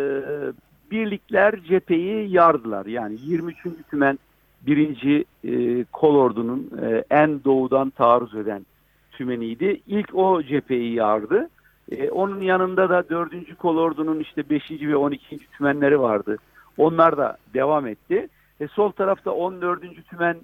birlikler 0.92 1.64
cepheyi 1.64 2.32
yardılar. 2.32 2.86
Yani 2.86 3.16
23. 3.22 3.58
Tümen 3.92 4.20
1. 4.62 5.26
E, 5.44 5.84
Kolordu'nun 5.84 6.72
e, 6.82 7.04
en 7.10 7.44
doğudan 7.44 7.90
taarruz 7.90 8.36
eden 8.36 8.66
tümeniydi. 9.12 9.82
İlk 9.88 10.16
o 10.16 10.44
cepheyi 10.44 10.94
yardı. 10.94 11.50
E, 11.92 12.10
onun 12.10 12.42
yanında 12.42 12.90
da 12.90 13.10
4. 13.10 13.58
Kolordu'nun 13.58 14.20
işte 14.20 14.50
5. 14.50 14.72
ve 14.72 14.96
12. 14.96 15.38
tümenleri 15.38 16.00
vardı. 16.00 16.38
Onlar 16.78 17.18
da 17.18 17.38
devam 17.54 17.88
etti. 17.88 18.28
E, 18.60 18.68
sol 18.68 18.92
tarafta 18.92 19.32
14. 19.32 19.82
tümen 20.10 20.38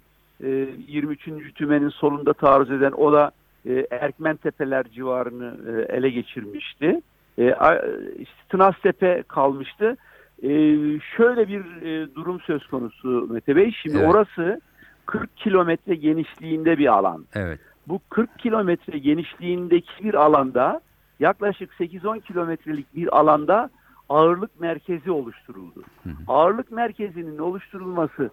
e, 0.43 0.67
23. 0.87 1.53
tümenin 1.55 1.89
solunda 1.89 2.33
taarruz 2.33 2.71
eden 2.71 2.91
o 2.91 3.13
da 3.13 3.31
e, 3.65 3.87
Erkmen 3.91 4.35
Tepeler 4.35 4.83
civarını 4.83 5.57
e, 5.67 5.95
ele 5.97 6.09
geçirmişti. 6.09 7.01
E, 7.39 7.55
işte 8.17 8.35
Tınaztepe 8.49 9.23
kalmıştı. 9.27 9.97
E, 10.43 10.49
şöyle 11.17 11.47
bir 11.47 11.81
e, 11.81 12.15
durum 12.15 12.39
söz 12.39 12.67
konusu 12.67 13.27
Mete 13.29 13.55
Bey. 13.55 13.71
Şimdi 13.81 13.97
Evet. 13.97 14.09
orası 14.09 14.61
40 15.05 15.37
kilometre 15.37 15.95
genişliğinde 15.95 16.77
bir 16.77 16.93
alan. 16.93 17.25
Evet. 17.33 17.59
Bu 17.87 17.99
40 18.09 18.39
kilometre 18.39 18.97
genişliğindeki 18.97 20.03
bir 20.03 20.13
alanda 20.13 20.81
yaklaşık 21.19 21.71
8-10 21.79 22.21
kilometrelik 22.21 22.95
bir 22.95 23.17
alanda 23.17 23.69
ağırlık 24.09 24.59
merkezi 24.59 25.11
oluşturuldu. 25.11 25.83
Hı 26.03 26.09
hı. 26.09 26.13
Ağırlık 26.27 26.71
merkezinin 26.71 27.37
oluşturulması 27.37 28.29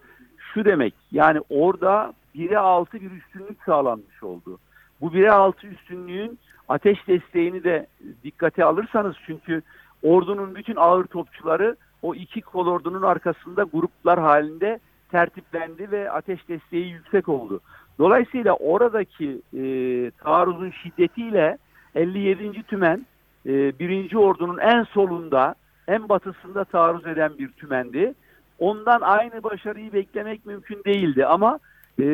şu 0.54 0.64
demek 0.64 0.94
yani 1.12 1.40
orada 1.50 2.12
1'e 2.34 2.58
6 2.58 3.00
bir 3.00 3.10
üstünlük 3.10 3.62
sağlanmış 3.66 4.22
oldu. 4.22 4.58
Bu 5.00 5.06
1'e 5.06 5.30
6 5.30 5.66
üstünlüğün 5.66 6.38
ateş 6.68 7.08
desteğini 7.08 7.64
de 7.64 7.86
dikkate 8.24 8.64
alırsanız 8.64 9.16
çünkü 9.26 9.62
ordunun 10.02 10.54
bütün 10.54 10.76
ağır 10.76 11.04
topçuları 11.04 11.76
o 12.02 12.14
iki 12.14 12.40
kolordunun 12.40 13.02
arkasında 13.02 13.62
gruplar 13.62 14.20
halinde 14.20 14.78
tertiplendi 15.10 15.90
ve 15.90 16.10
ateş 16.10 16.48
desteği 16.48 16.90
yüksek 16.90 17.28
oldu. 17.28 17.60
Dolayısıyla 17.98 18.54
oradaki 18.54 19.42
e, 19.54 19.62
taarruzun 20.10 20.70
şiddetiyle 20.70 21.58
57. 21.94 22.62
Tümen 22.62 23.06
e, 23.46 23.78
birinci 23.78 24.18
ordunun 24.18 24.58
en 24.58 24.82
solunda 24.82 25.54
en 25.88 26.08
batısında 26.08 26.64
taarruz 26.64 27.06
eden 27.06 27.38
bir 27.38 27.48
tümendi. 27.48 28.14
Ondan 28.58 29.00
aynı 29.00 29.42
başarıyı 29.42 29.92
beklemek 29.92 30.46
mümkün 30.46 30.84
değildi 30.84 31.26
ama 31.26 31.58
e, 31.98 32.04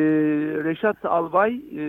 Reşat 0.63 1.05
Albay 1.05 1.55
e, 1.55 1.83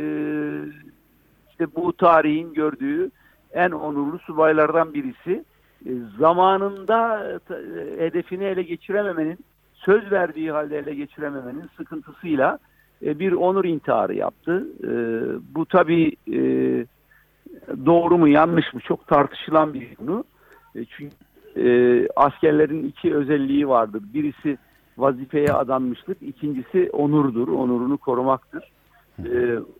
işte 1.50 1.66
bu 1.76 1.92
tarihin 1.92 2.54
gördüğü 2.54 3.11
en 3.52 3.70
onurlu 3.70 4.18
subaylardan 4.18 4.94
birisi. 4.94 5.44
E, 5.86 5.90
zamanında 6.18 7.30
e, 7.50 8.04
hedefini 8.04 8.44
ele 8.44 8.62
geçirememenin, 8.62 9.38
söz 9.74 10.12
verdiği 10.12 10.52
halde 10.52 10.78
ele 10.78 10.94
geçirememenin 10.94 11.70
sıkıntısıyla 11.76 12.58
e, 13.02 13.18
bir 13.18 13.32
onur 13.32 13.64
intiharı 13.64 14.14
yaptı. 14.14 14.66
Bu 15.54 15.66
tabii 15.66 16.12
doğru 17.86 18.18
mu 18.18 18.28
yanlış 18.28 18.74
mı 18.74 18.80
çok 18.80 19.06
tartışılan 19.06 19.74
bir 19.74 19.94
konu. 19.94 20.24
Çünkü 20.74 21.16
askerlerin 22.16 22.88
iki 22.88 23.14
özelliği 23.14 23.68
vardır. 23.68 24.02
Birisi 24.14 24.58
vazifeye 24.98 25.52
adanmışlık, 25.52 26.22
ikincisi 26.22 26.90
onurdur, 26.92 27.48
onurunu 27.48 27.98
korumaktır. 27.98 28.72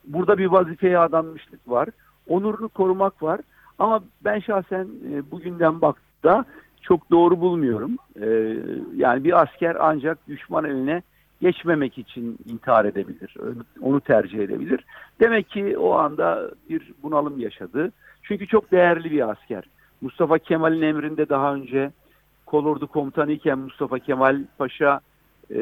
Burada 0.04 0.38
bir 0.38 0.46
vazifeye 0.46 0.98
adanmışlık 0.98 1.70
var, 1.70 1.88
onurunu 2.28 2.68
korumak 2.68 3.22
var. 3.22 3.40
Ama 3.78 4.00
ben 4.24 4.38
şahsen 4.38 4.88
e, 5.12 5.30
bugünden 5.30 5.80
baktığımda 5.80 6.44
çok 6.82 7.10
doğru 7.10 7.40
bulmuyorum. 7.40 7.96
E, 8.22 8.56
yani 8.96 9.24
bir 9.24 9.42
asker 9.42 9.76
ancak 9.80 10.28
düşman 10.28 10.64
eline 10.64 11.02
geçmemek 11.40 11.98
için 11.98 12.38
intihar 12.46 12.84
edebilir. 12.84 13.34
Onu 13.80 14.00
tercih 14.00 14.38
edebilir. 14.38 14.84
Demek 15.20 15.50
ki 15.50 15.78
o 15.78 15.92
anda 15.92 16.50
bir 16.70 16.92
bunalım 17.02 17.40
yaşadı. 17.40 17.92
Çünkü 18.22 18.46
çok 18.46 18.72
değerli 18.72 19.10
bir 19.10 19.30
asker. 19.30 19.64
Mustafa 20.00 20.38
Kemal'in 20.38 20.82
emrinde 20.82 21.28
daha 21.28 21.54
önce 21.54 21.90
kolordu 22.46 22.86
komutanı 22.86 23.32
iken 23.32 23.58
Mustafa 23.58 23.98
Kemal 23.98 24.44
Paşa 24.58 25.00
e, 25.50 25.60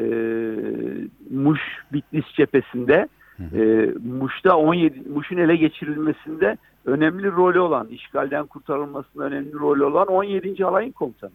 Muş 1.31 1.61
Bitlis 1.93 2.25
cephesinde 2.35 3.07
e, 3.53 3.91
Muş'ta 4.03 4.57
17 4.57 5.09
Muş'un 5.09 5.37
ele 5.37 5.55
geçirilmesinde 5.55 6.57
önemli 6.87 7.31
rolü 7.31 7.59
olan, 7.59 7.87
işgalden 7.87 8.45
kurtarılmasında 8.45 9.23
önemli 9.23 9.53
rolü 9.53 9.83
olan 9.83 10.07
17. 10.07 10.65
alayın 10.65 10.91
komutanı. 10.91 11.31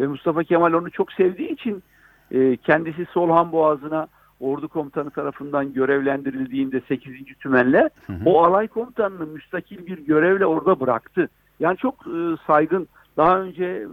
Ve 0.00 0.06
Mustafa 0.06 0.44
Kemal 0.44 0.72
onu 0.72 0.90
çok 0.90 1.12
sevdiği 1.12 1.48
için 1.48 1.82
e, 2.30 2.56
kendisi 2.56 3.04
Solhan 3.04 3.52
Boğazı'na 3.52 4.06
ordu 4.40 4.68
komutanı 4.68 5.10
tarafından 5.10 5.72
görevlendirildiğinde 5.72 6.80
8. 6.88 7.12
tümenle 7.40 7.90
Hı 8.06 8.12
hı. 8.12 8.18
o 8.24 8.44
alay 8.44 8.68
komutanını 8.68 9.26
müstakil 9.26 9.86
bir 9.86 9.98
görevle 9.98 10.46
orada 10.46 10.80
bıraktı. 10.80 11.28
Yani 11.60 11.76
çok 11.76 11.94
e, 11.94 12.36
saygın, 12.46 12.88
daha 13.16 13.40
önce 13.40 13.64
e, 13.64 13.86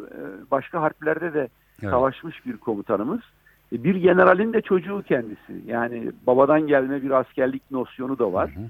başka 0.51 0.81
harplerde 0.81 1.33
de 1.33 1.47
Evet. 1.81 1.91
savaşmış 1.91 2.45
bir 2.45 2.57
komutanımız. 2.57 3.19
E, 3.73 3.83
bir 3.83 3.95
generalin 3.95 4.53
de 4.53 4.62
çocuğu 4.62 5.03
kendisi. 5.07 5.62
Yani 5.65 6.12
babadan 6.27 6.67
gelme 6.67 7.01
bir 7.01 7.12
askerlik 7.12 7.71
nosyonu 7.71 8.19
da 8.19 8.33
var. 8.33 8.49
Hı 8.55 8.59
hı. 8.59 8.63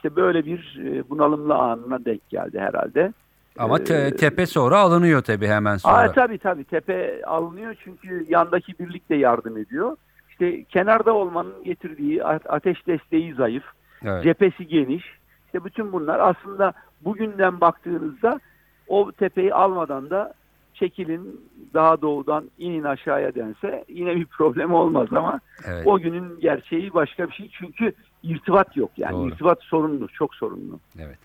İşte 0.00 0.16
böyle 0.16 0.46
bir 0.46 0.80
e, 0.84 1.10
bunalımlı 1.10 1.54
anına 1.54 2.04
denk 2.04 2.28
geldi 2.28 2.58
herhalde. 2.60 3.12
Ama 3.58 3.78
te- 3.84 4.06
Ee, 4.06 4.16
tepe 4.16 4.46
sonra 4.46 4.78
alınıyor 4.78 5.22
tabii 5.22 5.46
hemen 5.46 5.76
sonra. 5.76 5.94
Aa, 5.96 6.12
tabii 6.12 6.38
tabii 6.38 6.64
tepe 6.64 7.20
alınıyor 7.26 7.74
çünkü 7.84 8.26
yandaki 8.28 8.78
birlik 8.78 9.10
de 9.10 9.14
yardım 9.14 9.56
ediyor. 9.56 9.96
İşte 10.30 10.64
kenarda 10.64 11.12
olmanın 11.14 11.64
getirdiği 11.64 12.24
ateş 12.24 12.86
desteği 12.86 13.34
zayıf, 13.34 13.64
Evet. 14.04 14.24
cephesi 14.24 14.66
geniş. 14.66 15.04
İşte 15.46 15.64
bütün 15.64 15.92
bunlar 15.92 16.18
aslında 16.20 16.72
bugünden 17.00 17.60
baktığınızda 17.60 18.40
o 18.88 19.12
tepeyi 19.12 19.54
almadan 19.54 20.10
da 20.10 20.34
çekilin 20.80 21.40
daha 21.74 22.02
doğudan 22.02 22.50
inin 22.58 22.84
aşağıya 22.84 23.34
dense 23.34 23.84
yine 23.88 24.16
bir 24.16 24.26
problem 24.26 24.74
olmaz 24.74 25.08
ama 25.10 25.40
evet. 25.64 25.86
o 25.86 25.98
günün 25.98 26.40
gerçeği 26.40 26.94
başka 26.94 27.28
bir 27.28 27.32
şey. 27.32 27.50
Çünkü 27.58 27.92
irtibat 28.22 28.76
yok 28.76 28.90
yani. 28.96 29.12
Doğru. 29.12 29.28
irtibat 29.28 29.62
sorunlu, 29.62 30.08
çok 30.08 30.34
sorunlu. 30.34 30.80
Evet. 30.98 31.18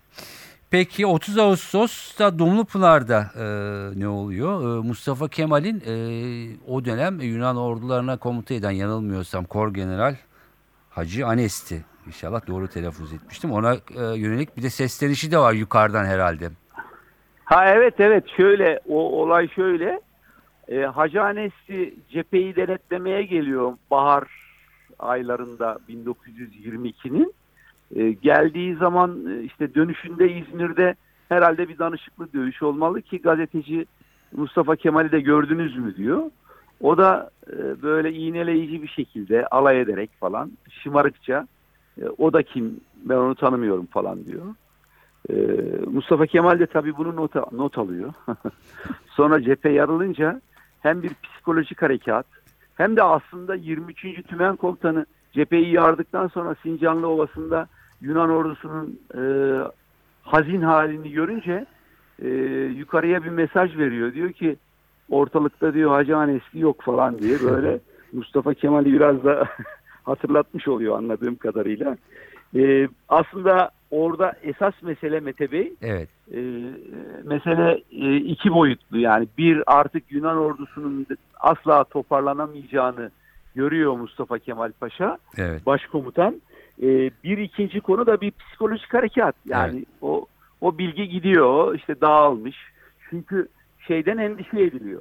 Peki 0.70 1.06
30 1.06 1.38
Ağustos'ta 1.38 2.38
Dumlupınar'da 2.38 3.30
e, 3.38 3.44
ne 4.00 4.08
oluyor? 4.08 4.78
E, 4.78 4.88
Mustafa 4.88 5.28
Kemal'in 5.28 5.82
e, 5.86 5.92
o 6.68 6.84
dönem 6.84 7.20
Yunan 7.20 7.56
ordularına 7.56 8.16
komuta 8.16 8.54
eden 8.54 8.70
yanılmıyorsam 8.70 9.44
Kor 9.44 9.74
General 9.74 10.16
Hacı 10.90 11.26
Anesti. 11.26 11.84
İnşallah 12.06 12.46
doğru 12.46 12.68
telaffuz 12.68 13.12
etmiştim. 13.12 13.52
Ona 13.52 13.74
e, 13.74 14.02
yönelik 14.16 14.56
bir 14.56 14.62
de 14.62 14.70
seslenişi 14.70 15.30
de 15.30 15.38
var 15.38 15.52
yukarıdan 15.52 16.04
herhalde. 16.04 16.50
Ha 17.46 17.68
evet 17.68 17.94
evet 17.98 18.24
şöyle 18.36 18.80
o 18.88 19.22
olay 19.22 19.48
şöyle 19.48 20.00
e, 20.68 20.80
Hacı 20.80 21.22
Anesi 21.22 21.94
cepheyi 22.10 22.56
denetlemeye 22.56 23.22
geliyor 23.22 23.72
bahar 23.90 24.24
aylarında 24.98 25.78
1922'nin 25.88 27.34
E, 27.94 28.12
geldiği 28.12 28.76
zaman 28.76 29.26
e, 29.26 29.42
işte 29.42 29.74
dönüşünde 29.74 30.32
İzmir'de 30.32 30.94
herhalde 31.28 31.68
bir 31.68 31.78
danışıklı 31.78 32.32
dövüş 32.32 32.62
olmalı 32.62 33.02
ki 33.02 33.18
gazeteci 33.18 33.86
Mustafa 34.32 34.76
Kemal'i 34.76 35.12
de 35.12 35.20
gördünüz 35.20 35.76
mü 35.76 35.96
diyor. 35.96 36.22
O 36.80 36.98
da 36.98 37.30
e, 37.52 37.82
böyle 37.82 38.12
iğneleyici 38.12 38.82
bir 38.82 38.88
şekilde 38.88 39.46
alay 39.46 39.80
ederek 39.80 40.10
falan 40.20 40.52
şımarıkça 40.70 41.46
e, 42.02 42.04
o 42.18 42.32
da 42.32 42.42
kim 42.42 42.80
ben 43.04 43.16
onu 43.16 43.34
tanımıyorum 43.34 43.86
falan 43.86 44.24
diyor. 44.24 44.44
Ee, 45.30 45.34
Mustafa 45.86 46.26
Kemal 46.26 46.58
de 46.58 46.66
tabii 46.66 46.96
bunu 46.96 47.16
not, 47.16 47.52
not 47.52 47.78
alıyor. 47.78 48.12
Sonra 49.08 49.42
cephe 49.42 49.70
yarılınca 49.70 50.40
hem 50.80 51.02
bir 51.02 51.10
psikolojik 51.22 51.82
harekat 51.82 52.26
hem 52.74 52.96
de 52.96 53.02
aslında 53.02 53.54
23. 53.54 54.26
Tümen 54.28 54.56
Komutanı 54.56 55.06
cepheyi 55.32 55.72
yardıktan 55.72 56.28
sonra 56.28 56.54
Sincanlı 56.62 57.08
Ovası'nda 57.08 57.68
Yunan 58.00 58.30
ordusunun 58.30 59.00
e, 59.14 59.22
hazin 60.22 60.62
halini 60.62 61.12
görünce 61.12 61.66
e, 62.22 62.28
yukarıya 62.76 63.24
bir 63.24 63.30
mesaj 63.30 63.78
veriyor. 63.78 64.14
Diyor 64.14 64.32
ki 64.32 64.56
ortalıkta 65.10 65.74
diyor 65.74 65.90
Hacı 65.90 66.14
Hanesli 66.14 66.60
yok 66.60 66.82
falan 66.82 67.18
diye 67.18 67.42
böyle 67.42 67.80
Mustafa 68.12 68.54
Kemal'i 68.54 68.92
biraz 68.92 69.24
da 69.24 69.48
hatırlatmış 70.04 70.68
oluyor 70.68 70.98
anladığım 70.98 71.36
kadarıyla. 71.36 71.96
E, 72.56 72.88
aslında 73.08 73.70
orada 73.90 74.32
esas 74.42 74.74
mesele 74.82 75.20
Mete 75.20 75.52
Bey 75.52 75.72
Evet. 75.82 76.08
e, 76.32 76.38
mesele 77.24 77.82
e, 77.92 78.16
iki 78.16 78.54
boyutlu 78.54 78.98
yani 78.98 79.28
bir 79.38 79.62
artık 79.66 80.12
Yunan 80.12 80.36
ordusunun 80.36 81.06
asla 81.40 81.84
toparlanamayacağını 81.84 83.10
görüyor 83.54 83.96
Mustafa 83.96 84.38
Kemal 84.38 84.72
Paşa 84.80 85.18
Evet. 85.36 85.66
başkomutan. 85.66 86.42
E, 86.82 87.10
bir 87.24 87.38
ikinci 87.38 87.80
konu 87.80 88.06
da 88.06 88.20
bir 88.20 88.30
psikolojik 88.30 88.94
harekat 88.94 89.34
yani 89.46 89.84
o 90.02 90.26
o 90.60 90.78
bilgi 90.78 91.08
gidiyor 91.08 91.74
işte 91.74 92.00
dağılmış 92.00 92.56
çünkü 93.10 93.48
şeyden 93.86 94.18
endişe 94.18 94.60
ediliyor. 94.60 95.00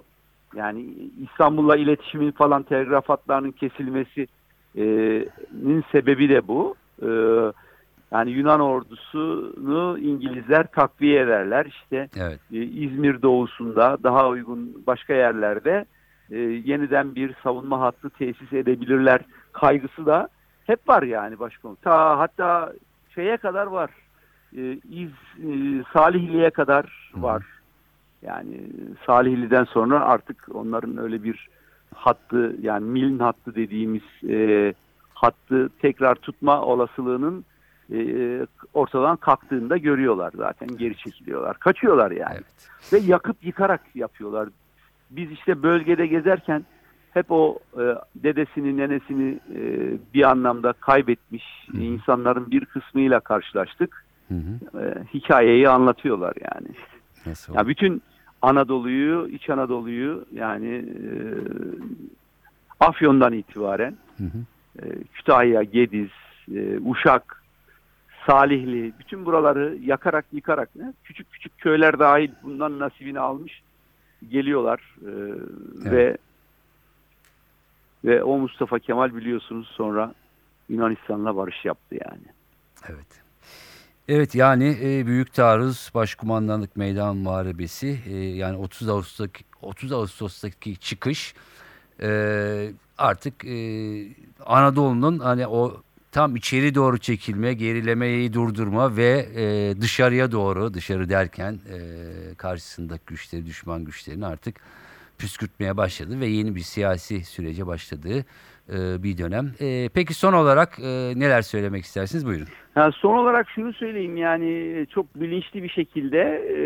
Yani 0.56 0.86
İstanbul'la 1.24 1.78
iletişimin 1.78 2.32
falan 2.32 2.64
telgraf 2.64 3.10
hatlarının 3.10 3.52
kesilmesinin 3.52 5.84
sebebi 5.92 6.30
de 6.30 6.48
bu. 6.48 6.76
E, 7.02 7.08
yani 8.12 8.32
Yunan 8.32 8.60
ordusunu 8.60 10.00
İngilizler 10.00 10.68
takviye 10.68 11.22
ederler. 11.22 11.66
İşte 11.66 12.10
Evet. 12.18 12.40
e, 12.54 12.58
İzmir 12.58 13.22
doğusunda 13.22 13.98
daha 14.04 14.28
uygun 14.28 14.84
başka 14.88 15.14
yerlerde 15.14 15.86
e, 16.32 16.38
yeniden 16.40 17.16
bir 17.16 17.36
savunma 17.44 17.80
hattı 17.80 18.10
tesis 18.10 18.54
edebilirler 18.54 19.22
kaygısı 19.54 20.06
da 20.06 20.30
hep 20.66 20.90
var 20.90 21.04
yani 21.04 21.40
başkomutan. 21.40 21.92
Ta 21.92 22.20
hatta 22.20 22.74
şeye 23.16 23.38
kadar 23.38 23.68
var. 23.68 23.90
E, 24.58 24.62
İz 24.74 25.12
e, 25.44 25.50
Salihli'ye 25.94 26.50
kadar 26.50 27.12
hı. 27.16 27.22
var. 27.22 27.44
Yani 28.22 28.62
Salihli'den 29.06 29.64
sonra 29.64 30.00
artık 30.06 30.48
onların 30.54 30.98
öyle 30.98 31.24
bir 31.24 31.48
hattı 31.96 32.56
yani 32.62 32.86
milin 32.86 33.20
hattı 33.20 33.56
dediğimiz 33.56 34.04
e, 34.30 34.74
hattı 35.14 35.70
tekrar 35.82 36.16
tutma 36.16 36.62
olasılığının 36.62 37.46
e, 37.94 38.00
ortadan 38.74 39.18
kalktığında 39.18 39.78
görüyorlar 39.78 40.32
zaten 40.36 40.68
geri 40.68 40.98
çekiliyorlar. 40.98 41.60
Kaçıyorlar 41.60 42.12
yani. 42.12 42.36
Evet. 42.36 42.94
Ve 42.94 42.98
yakıp 42.98 43.46
yıkarak 43.46 43.82
yapıyorlar. 43.96 44.50
Biz 45.10 45.32
işte 45.32 45.64
bölgede 45.64 46.08
gezerken 46.08 46.66
hep 47.14 47.26
o 47.32 47.60
e, 47.74 47.84
dedesini, 48.16 48.78
nenesini 48.78 49.40
e, 49.56 49.62
bir 50.14 50.30
anlamda 50.32 50.74
kaybetmiş 50.74 51.44
Hı 51.72 51.78
insanların 51.78 52.52
bir 52.52 52.66
kısmıyla 52.66 53.20
karşılaştık. 53.20 54.06
Hı 54.28 54.34
hı. 54.34 54.82
E, 54.82 55.04
hikayeyi 55.14 55.70
anlatıyorlar 55.70 56.34
yani. 56.54 56.68
Nasıl 57.26 57.56
Ya 57.56 57.68
bütün 57.68 58.02
Anadolu'yu, 58.42 59.28
İç 59.32 59.50
Anadolu'yu 59.50 60.26
yani 60.34 60.76
e, 60.76 61.08
Afyon'dan 62.80 63.34
itibaren 63.34 63.96
Hı 64.18 64.24
hı. 64.24 64.38
e, 64.80 65.04
Kütahya, 65.14 65.64
Gediz, 65.64 66.10
e, 66.56 66.80
Uşak, 66.86 67.44
Salihli 68.28 68.94
bütün 69.00 69.26
buraları 69.26 69.78
yakarak 69.82 70.26
yıkarak 70.32 70.70
ne 70.76 70.94
küçük 71.04 71.32
küçük 71.32 71.58
köyler 71.58 72.00
dahil 72.00 72.32
bundan 72.44 72.80
nasibini 72.80 73.20
almış 73.20 73.62
geliyorlar 74.30 74.96
E, 75.02 75.12
ve 75.92 76.18
ve 78.06 78.24
o 78.24 78.38
Mustafa 78.38 78.80
Kemal 78.80 79.16
biliyorsunuz 79.16 79.68
sonra 79.68 80.14
Yunanistan'la 80.70 81.36
barış 81.36 81.66
yaptı 81.66 81.96
yani. 81.96 82.26
Evet. 82.90 83.26
Evet 84.08 84.36
yani 84.36 84.78
e, 84.84 85.06
Büyük 85.06 85.34
Taarruz 85.34 85.92
Başkumandanlık 85.96 86.76
Meydan 86.76 87.18
Muharebesi 87.18 88.00
e, 88.06 88.16
yani 88.16 88.58
30 88.58 88.90
Ağustos'taki 88.90 89.44
30 89.62 89.92
Ağustos'taki 89.92 90.78
çıkış 90.78 91.34
e, 92.02 92.72
artık 92.98 93.46
e, 93.46 93.58
Anadolu'nun 94.46 95.20
hani 95.20 95.48
o 95.48 95.82
tam 96.16 96.36
içeri 96.36 96.76
doğru 96.76 96.98
çekilme, 96.98 97.54
gerilemeyi 97.54 98.34
durdurma 98.34 98.98
ve 98.98 99.26
e, 99.36 99.74
dışarıya 99.82 100.32
doğru 100.32 100.74
dışarı 100.74 101.10
derken 101.10 101.54
e, 101.54 101.78
karşısındaki 102.36 103.06
güçleri, 103.08 103.46
düşman 103.46 103.86
güçlerini 103.86 104.26
artık 104.26 104.56
püskürtmeye 105.18 105.78
başladı 105.78 106.20
ve 106.20 106.26
yeni 106.26 106.56
bir 106.56 106.60
siyasi 106.60 107.26
sürece 107.26 107.68
başladığı 107.68 108.20
e, 108.70 109.04
bir 109.04 109.18
dönem. 109.18 109.52
E, 109.60 109.90
peki 109.94 110.14
son 110.14 110.34
olarak 110.34 110.80
e, 110.80 111.14
neler 111.16 111.42
söylemek 111.42 111.84
istersiniz? 111.84 112.26
Buyurun. 112.26 112.48
Ha, 112.74 112.92
son 112.92 113.18
olarak 113.18 113.50
şunu 113.50 113.74
söyleyeyim 113.74 114.18
yani 114.18 114.86
çok 114.94 115.16
bilinçli 115.16 115.64
bir 115.64 115.70
şekilde 115.70 116.22
e, 116.56 116.60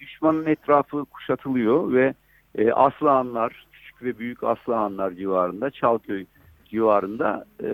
düşmanın 0.00 0.46
etrafı 0.46 1.04
kuşatılıyor 1.04 1.92
ve 1.92 2.14
e, 2.54 2.72
Aslıhanlar, 2.72 3.66
küçük 3.72 4.02
ve 4.02 4.18
büyük 4.18 4.44
Aslıhanlar 4.44 5.10
civarında, 5.10 5.70
Çalköy 5.70 6.26
civarında 6.70 7.44
e, 7.62 7.70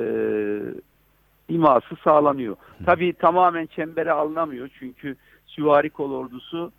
iması 1.49 1.97
sağlanıyor. 2.05 2.57
Tabii 2.87 3.13
tamamen 3.13 3.67
çembere 3.67 4.13
alınamıyor 4.13 4.69
çünkü 4.79 5.17
süvari 5.47 5.91
kol 5.91 6.13
ordusu 6.13 6.73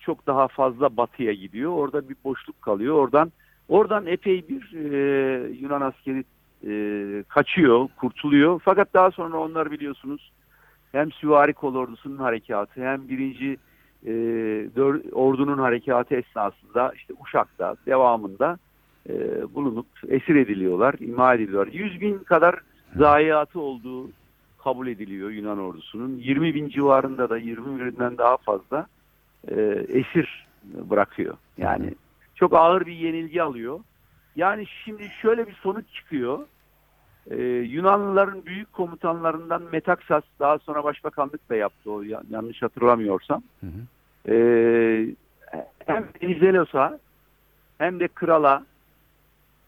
çok 0.00 0.26
daha 0.26 0.48
fazla 0.48 0.96
batıya 0.96 1.32
gidiyor. 1.32 1.72
Orada 1.72 2.08
bir 2.08 2.16
boşluk 2.24 2.62
kalıyor. 2.62 2.94
Oradan 2.94 3.32
oradan 3.68 4.06
epey 4.06 4.48
bir 4.48 4.72
e, 4.74 5.48
Yunan 5.60 5.80
askeri 5.80 6.24
e, 6.66 7.24
kaçıyor, 7.28 7.88
kurtuluyor. 7.96 8.60
Fakat 8.64 8.94
daha 8.94 9.10
sonra 9.10 9.36
onlar 9.36 9.70
biliyorsunuz 9.70 10.32
hem 10.92 11.12
süvari 11.12 11.52
kol 11.52 11.74
ordusunun 11.74 12.16
harekatı 12.16 12.84
hem 12.84 13.08
birinci 13.08 13.56
e, 14.06 14.12
dör, 14.76 15.00
ordunun 15.12 15.58
harekatı 15.58 16.14
esnasında 16.14 16.92
işte 16.96 17.14
Uşak'ta 17.24 17.76
devamında 17.86 18.58
e, 19.08 19.14
bulunup 19.54 19.86
esir 20.08 20.36
ediliyorlar, 20.36 20.94
imha 21.00 21.34
ediliyorlar. 21.34 21.72
100 21.72 22.00
bin 22.00 22.18
kadar 22.18 22.60
zayiatı 22.96 23.60
olduğu 23.60 24.10
kabul 24.64 24.86
ediliyor 24.86 25.30
Yunan 25.30 25.58
ordusunun. 25.58 26.16
20 26.16 26.54
bin 26.54 26.68
civarında 26.68 27.30
da 27.30 27.38
20 27.38 27.86
binden 27.86 28.18
daha 28.18 28.36
fazla 28.36 28.86
e, 29.48 29.60
esir 29.88 30.46
bırakıyor. 30.64 31.36
Yani 31.58 31.94
çok 32.34 32.54
ağır 32.54 32.86
bir 32.86 32.92
yenilgi 32.92 33.42
alıyor. 33.42 33.80
Yani 34.36 34.66
şimdi 34.84 35.08
şöyle 35.22 35.46
bir 35.46 35.54
sonuç 35.54 35.84
çıkıyor. 35.92 36.46
Ee, 37.30 37.42
Yunanlıların 37.44 38.46
büyük 38.46 38.72
komutanlarından 38.72 39.62
Metaksas 39.72 40.22
daha 40.40 40.58
sonra 40.58 40.84
başbakanlık 40.84 41.50
da 41.50 41.56
yaptı 41.56 41.90
o 41.90 42.02
ya- 42.02 42.22
yanlış 42.30 42.62
hatırlamıyorsam. 42.62 43.42
Hı 43.60 43.66
hı. 43.66 44.32
Ee, 44.32 45.06
hem 45.86 46.08
Venizelos'a 46.22 46.98
hem 47.78 48.00
de 48.00 48.08
krala 48.08 48.66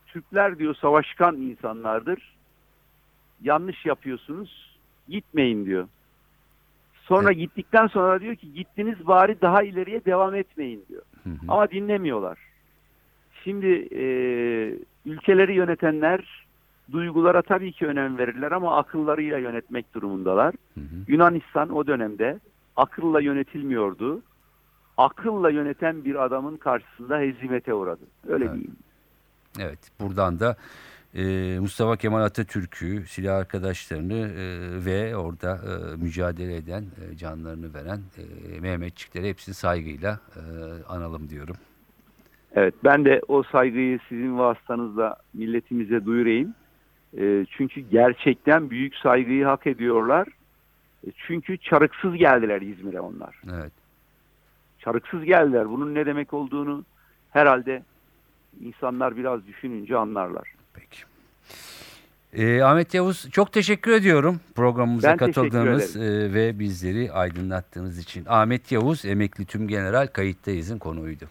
Türkler 0.06 0.58
diyor 0.58 0.74
savaşkan 0.74 1.36
insanlardır. 1.36 2.37
Yanlış 3.42 3.86
yapıyorsunuz. 3.86 4.78
Gitmeyin 5.08 5.66
diyor. 5.66 5.88
Sonra 7.02 7.32
gittikten 7.32 7.86
sonra 7.86 8.20
diyor 8.20 8.34
ki 8.36 8.52
gittiniz 8.54 9.06
bari 9.06 9.40
daha 9.40 9.62
ileriye 9.62 10.04
devam 10.04 10.34
etmeyin 10.34 10.84
diyor. 10.88 11.02
Hı 11.24 11.30
hı. 11.30 11.34
Ama 11.48 11.70
dinlemiyorlar. 11.70 12.38
Şimdi 13.44 13.66
e, 13.94 14.02
ülkeleri 15.06 15.54
yönetenler 15.54 16.46
duygulara 16.92 17.42
tabii 17.42 17.72
ki 17.72 17.86
önem 17.86 18.18
verirler 18.18 18.52
ama 18.52 18.76
akıllarıyla 18.76 19.38
yönetmek 19.38 19.94
durumundalar. 19.94 20.54
Hı 20.74 20.80
hı. 20.80 20.84
Yunanistan 21.08 21.70
o 21.76 21.86
dönemde 21.86 22.40
akılla 22.76 23.20
yönetilmiyordu. 23.20 24.22
Akılla 24.96 25.50
yöneten 25.50 26.04
bir 26.04 26.24
adamın 26.24 26.56
karşısında 26.56 27.18
hezimete 27.18 27.74
uğradı. 27.74 28.04
Öyle 28.28 28.44
Evet. 28.44 28.54
diyeyim. 28.54 28.76
Evet 29.60 29.78
buradan 30.00 30.40
da 30.40 30.56
e, 31.14 31.58
Mustafa 31.60 31.96
Kemal 31.96 32.22
Atatürk'ü, 32.22 33.06
silah 33.06 33.36
arkadaşlarını 33.36 34.14
e, 34.14 34.84
ve 34.84 35.16
orada 35.16 35.54
e, 35.54 35.96
mücadele 35.96 36.56
eden, 36.56 36.82
e, 36.82 37.16
canlarını 37.16 37.74
veren 37.74 38.00
e, 38.18 38.60
Mehmetçikleri 38.60 39.28
hepsini 39.28 39.54
saygıyla 39.54 40.20
e, 40.36 40.40
analım 40.88 41.28
diyorum. 41.28 41.56
Evet 42.52 42.74
ben 42.84 43.04
de 43.04 43.20
o 43.28 43.42
saygıyı 43.42 43.98
sizin 44.08 44.38
vasıtanızla 44.38 45.16
milletimize 45.34 46.04
duyurayım. 46.04 46.54
E, 47.18 47.46
çünkü 47.50 47.80
gerçekten 47.80 48.70
büyük 48.70 48.96
saygıyı 48.96 49.44
hak 49.44 49.66
ediyorlar. 49.66 50.28
E, 51.06 51.10
çünkü 51.26 51.58
çarıksız 51.58 52.14
geldiler 52.14 52.62
İzmir'e 52.62 53.00
onlar. 53.00 53.40
Evet. 53.52 53.72
çarıksız 54.78 55.24
geldiler. 55.24 55.70
Bunun 55.70 55.94
ne 55.94 56.06
demek 56.06 56.34
olduğunu 56.34 56.84
herhalde 57.30 57.82
insanlar 58.60 59.16
biraz 59.16 59.46
düşününce 59.46 59.96
anlarlar. 59.96 60.57
Peki. 60.78 61.08
E, 62.32 62.62
Ahmet 62.62 62.94
Yavuz 62.94 63.30
çok 63.30 63.52
teşekkür 63.52 63.92
ediyorum 63.92 64.40
programımıza 64.54 65.08
Ben 65.08 65.16
katıldığınız 65.16 65.96
e, 65.96 66.34
ve 66.34 66.58
bizleri 66.58 67.12
aydınlattığınız 67.12 67.98
için. 67.98 68.24
Ahmet 68.28 68.72
Yavuz 68.72 69.04
emekli 69.04 69.46
tümgeneral 69.46 70.06
kayıttayız'ın 70.06 70.78
konuğuydu. 70.78 71.24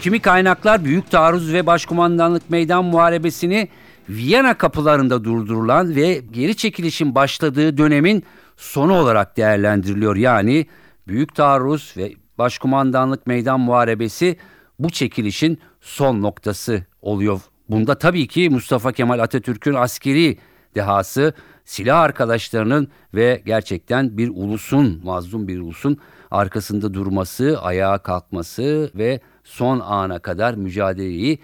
Kimi 0.00 0.20
kaynaklar 0.20 0.84
Büyük 0.84 1.10
Taarruz 1.10 1.52
ve 1.52 1.66
Başkumandanlık 1.66 2.50
Meydan 2.50 2.84
Muharebesi'ni 2.84 3.68
Viyana 4.08 4.54
kapılarında 4.54 5.24
durdurulan 5.24 5.96
ve 5.96 6.22
geri 6.30 6.56
çekilişin 6.56 7.14
başladığı 7.14 7.78
dönemin 7.78 8.24
sonu 8.56 8.92
olarak 8.92 9.36
değerlendiriliyor. 9.36 10.16
Yani 10.16 10.66
Büyük 11.08 11.34
Taarruz 11.34 11.94
ve 11.96 12.12
Başkumandanlık 12.38 13.26
Meydan 13.26 13.60
Muharebesi 13.60 14.36
bu 14.78 14.90
çekilişin 14.90 15.58
son 15.84 16.22
noktası 16.22 16.84
oluyor. 17.02 17.40
Bunda 17.68 17.94
tabii 17.94 18.26
ki 18.26 18.50
Mustafa 18.50 18.92
Kemal 18.92 19.18
Atatürk'ün 19.18 19.74
askeri 19.74 20.38
dehası, 20.74 21.34
silah 21.64 22.00
arkadaşlarının 22.00 22.88
ve 23.14 23.42
gerçekten 23.46 24.18
bir 24.18 24.28
ulusun, 24.28 25.00
mazlum 25.04 25.48
bir 25.48 25.60
ulusun 25.60 25.98
arkasında 26.30 26.94
durması, 26.94 27.58
ayağa 27.62 27.98
kalkması 27.98 28.90
ve 28.94 29.20
son 29.44 29.80
ana 29.80 30.18
kadar 30.18 30.54
mücadeleyi 30.54 31.38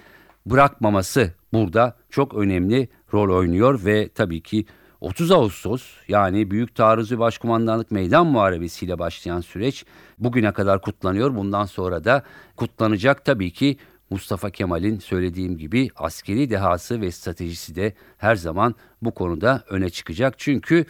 bırakmaması 0.46 1.34
burada 1.52 1.96
çok 2.10 2.34
önemli 2.34 2.88
rol 3.14 3.36
oynuyor 3.36 3.84
ve 3.84 4.08
tabii 4.08 4.40
ki 4.40 4.66
30 5.00 5.30
Ağustos 5.30 5.82
yani 6.08 6.50
Büyük 6.50 6.74
Taarruz 6.74 7.12
ve 7.12 7.18
Başkumandanlık 7.18 7.90
Meydan 7.90 8.26
Muharebesi 8.26 8.84
ile 8.84 8.98
başlayan 8.98 9.40
süreç 9.40 9.84
bugüne 10.18 10.52
kadar 10.52 10.80
kutlanıyor. 10.80 11.36
Bundan 11.36 11.64
sonra 11.64 12.04
da 12.04 12.22
kutlanacak 12.56 13.24
tabii 13.24 13.50
ki 13.50 13.76
Mustafa 14.10 14.50
Kemal'in 14.50 14.98
söylediğim 14.98 15.58
gibi 15.58 15.88
askeri 15.96 16.50
dehası 16.50 17.00
ve 17.00 17.10
stratejisi 17.10 17.74
de 17.74 17.94
her 18.18 18.36
zaman 18.36 18.74
bu 19.02 19.14
konuda 19.14 19.64
öne 19.68 19.90
çıkacak. 19.90 20.34
Çünkü 20.38 20.84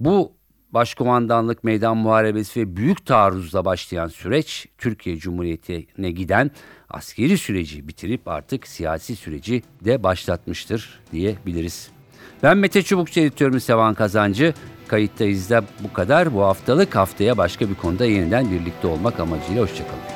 bu 0.00 0.36
Başkumandanlık 0.70 1.64
Meydan 1.64 1.96
Muharebesi 1.96 2.60
ve 2.60 2.76
Büyük 2.76 3.06
Taarruz'la 3.06 3.64
başlayan 3.64 4.08
süreç 4.08 4.66
Türkiye 4.78 5.16
Cumhuriyeti'ne 5.16 6.10
giden 6.10 6.50
askeri 6.88 7.38
süreci 7.38 7.88
bitirip 7.88 8.28
artık 8.28 8.66
siyasi 8.66 9.16
süreci 9.16 9.62
de 9.84 10.02
başlatmıştır 10.02 11.00
diyebiliriz. 11.12 11.90
Ben 12.42 12.58
Mete 12.58 12.82
Çubukçu 12.82 13.20
editörümüz 13.20 13.64
Sevan 13.64 13.94
Kazancı. 13.94 14.54
Kayıttayız 14.88 15.50
da 15.50 15.64
bu 15.80 15.92
kadar. 15.92 16.34
Bu 16.34 16.42
haftalık 16.42 16.96
haftaya 16.96 17.36
başka 17.36 17.70
bir 17.70 17.74
konuda 17.74 18.04
yeniden 18.04 18.50
birlikte 18.50 18.86
olmak 18.86 19.20
amacıyla 19.20 19.62
hoşçakalın. 19.62 20.15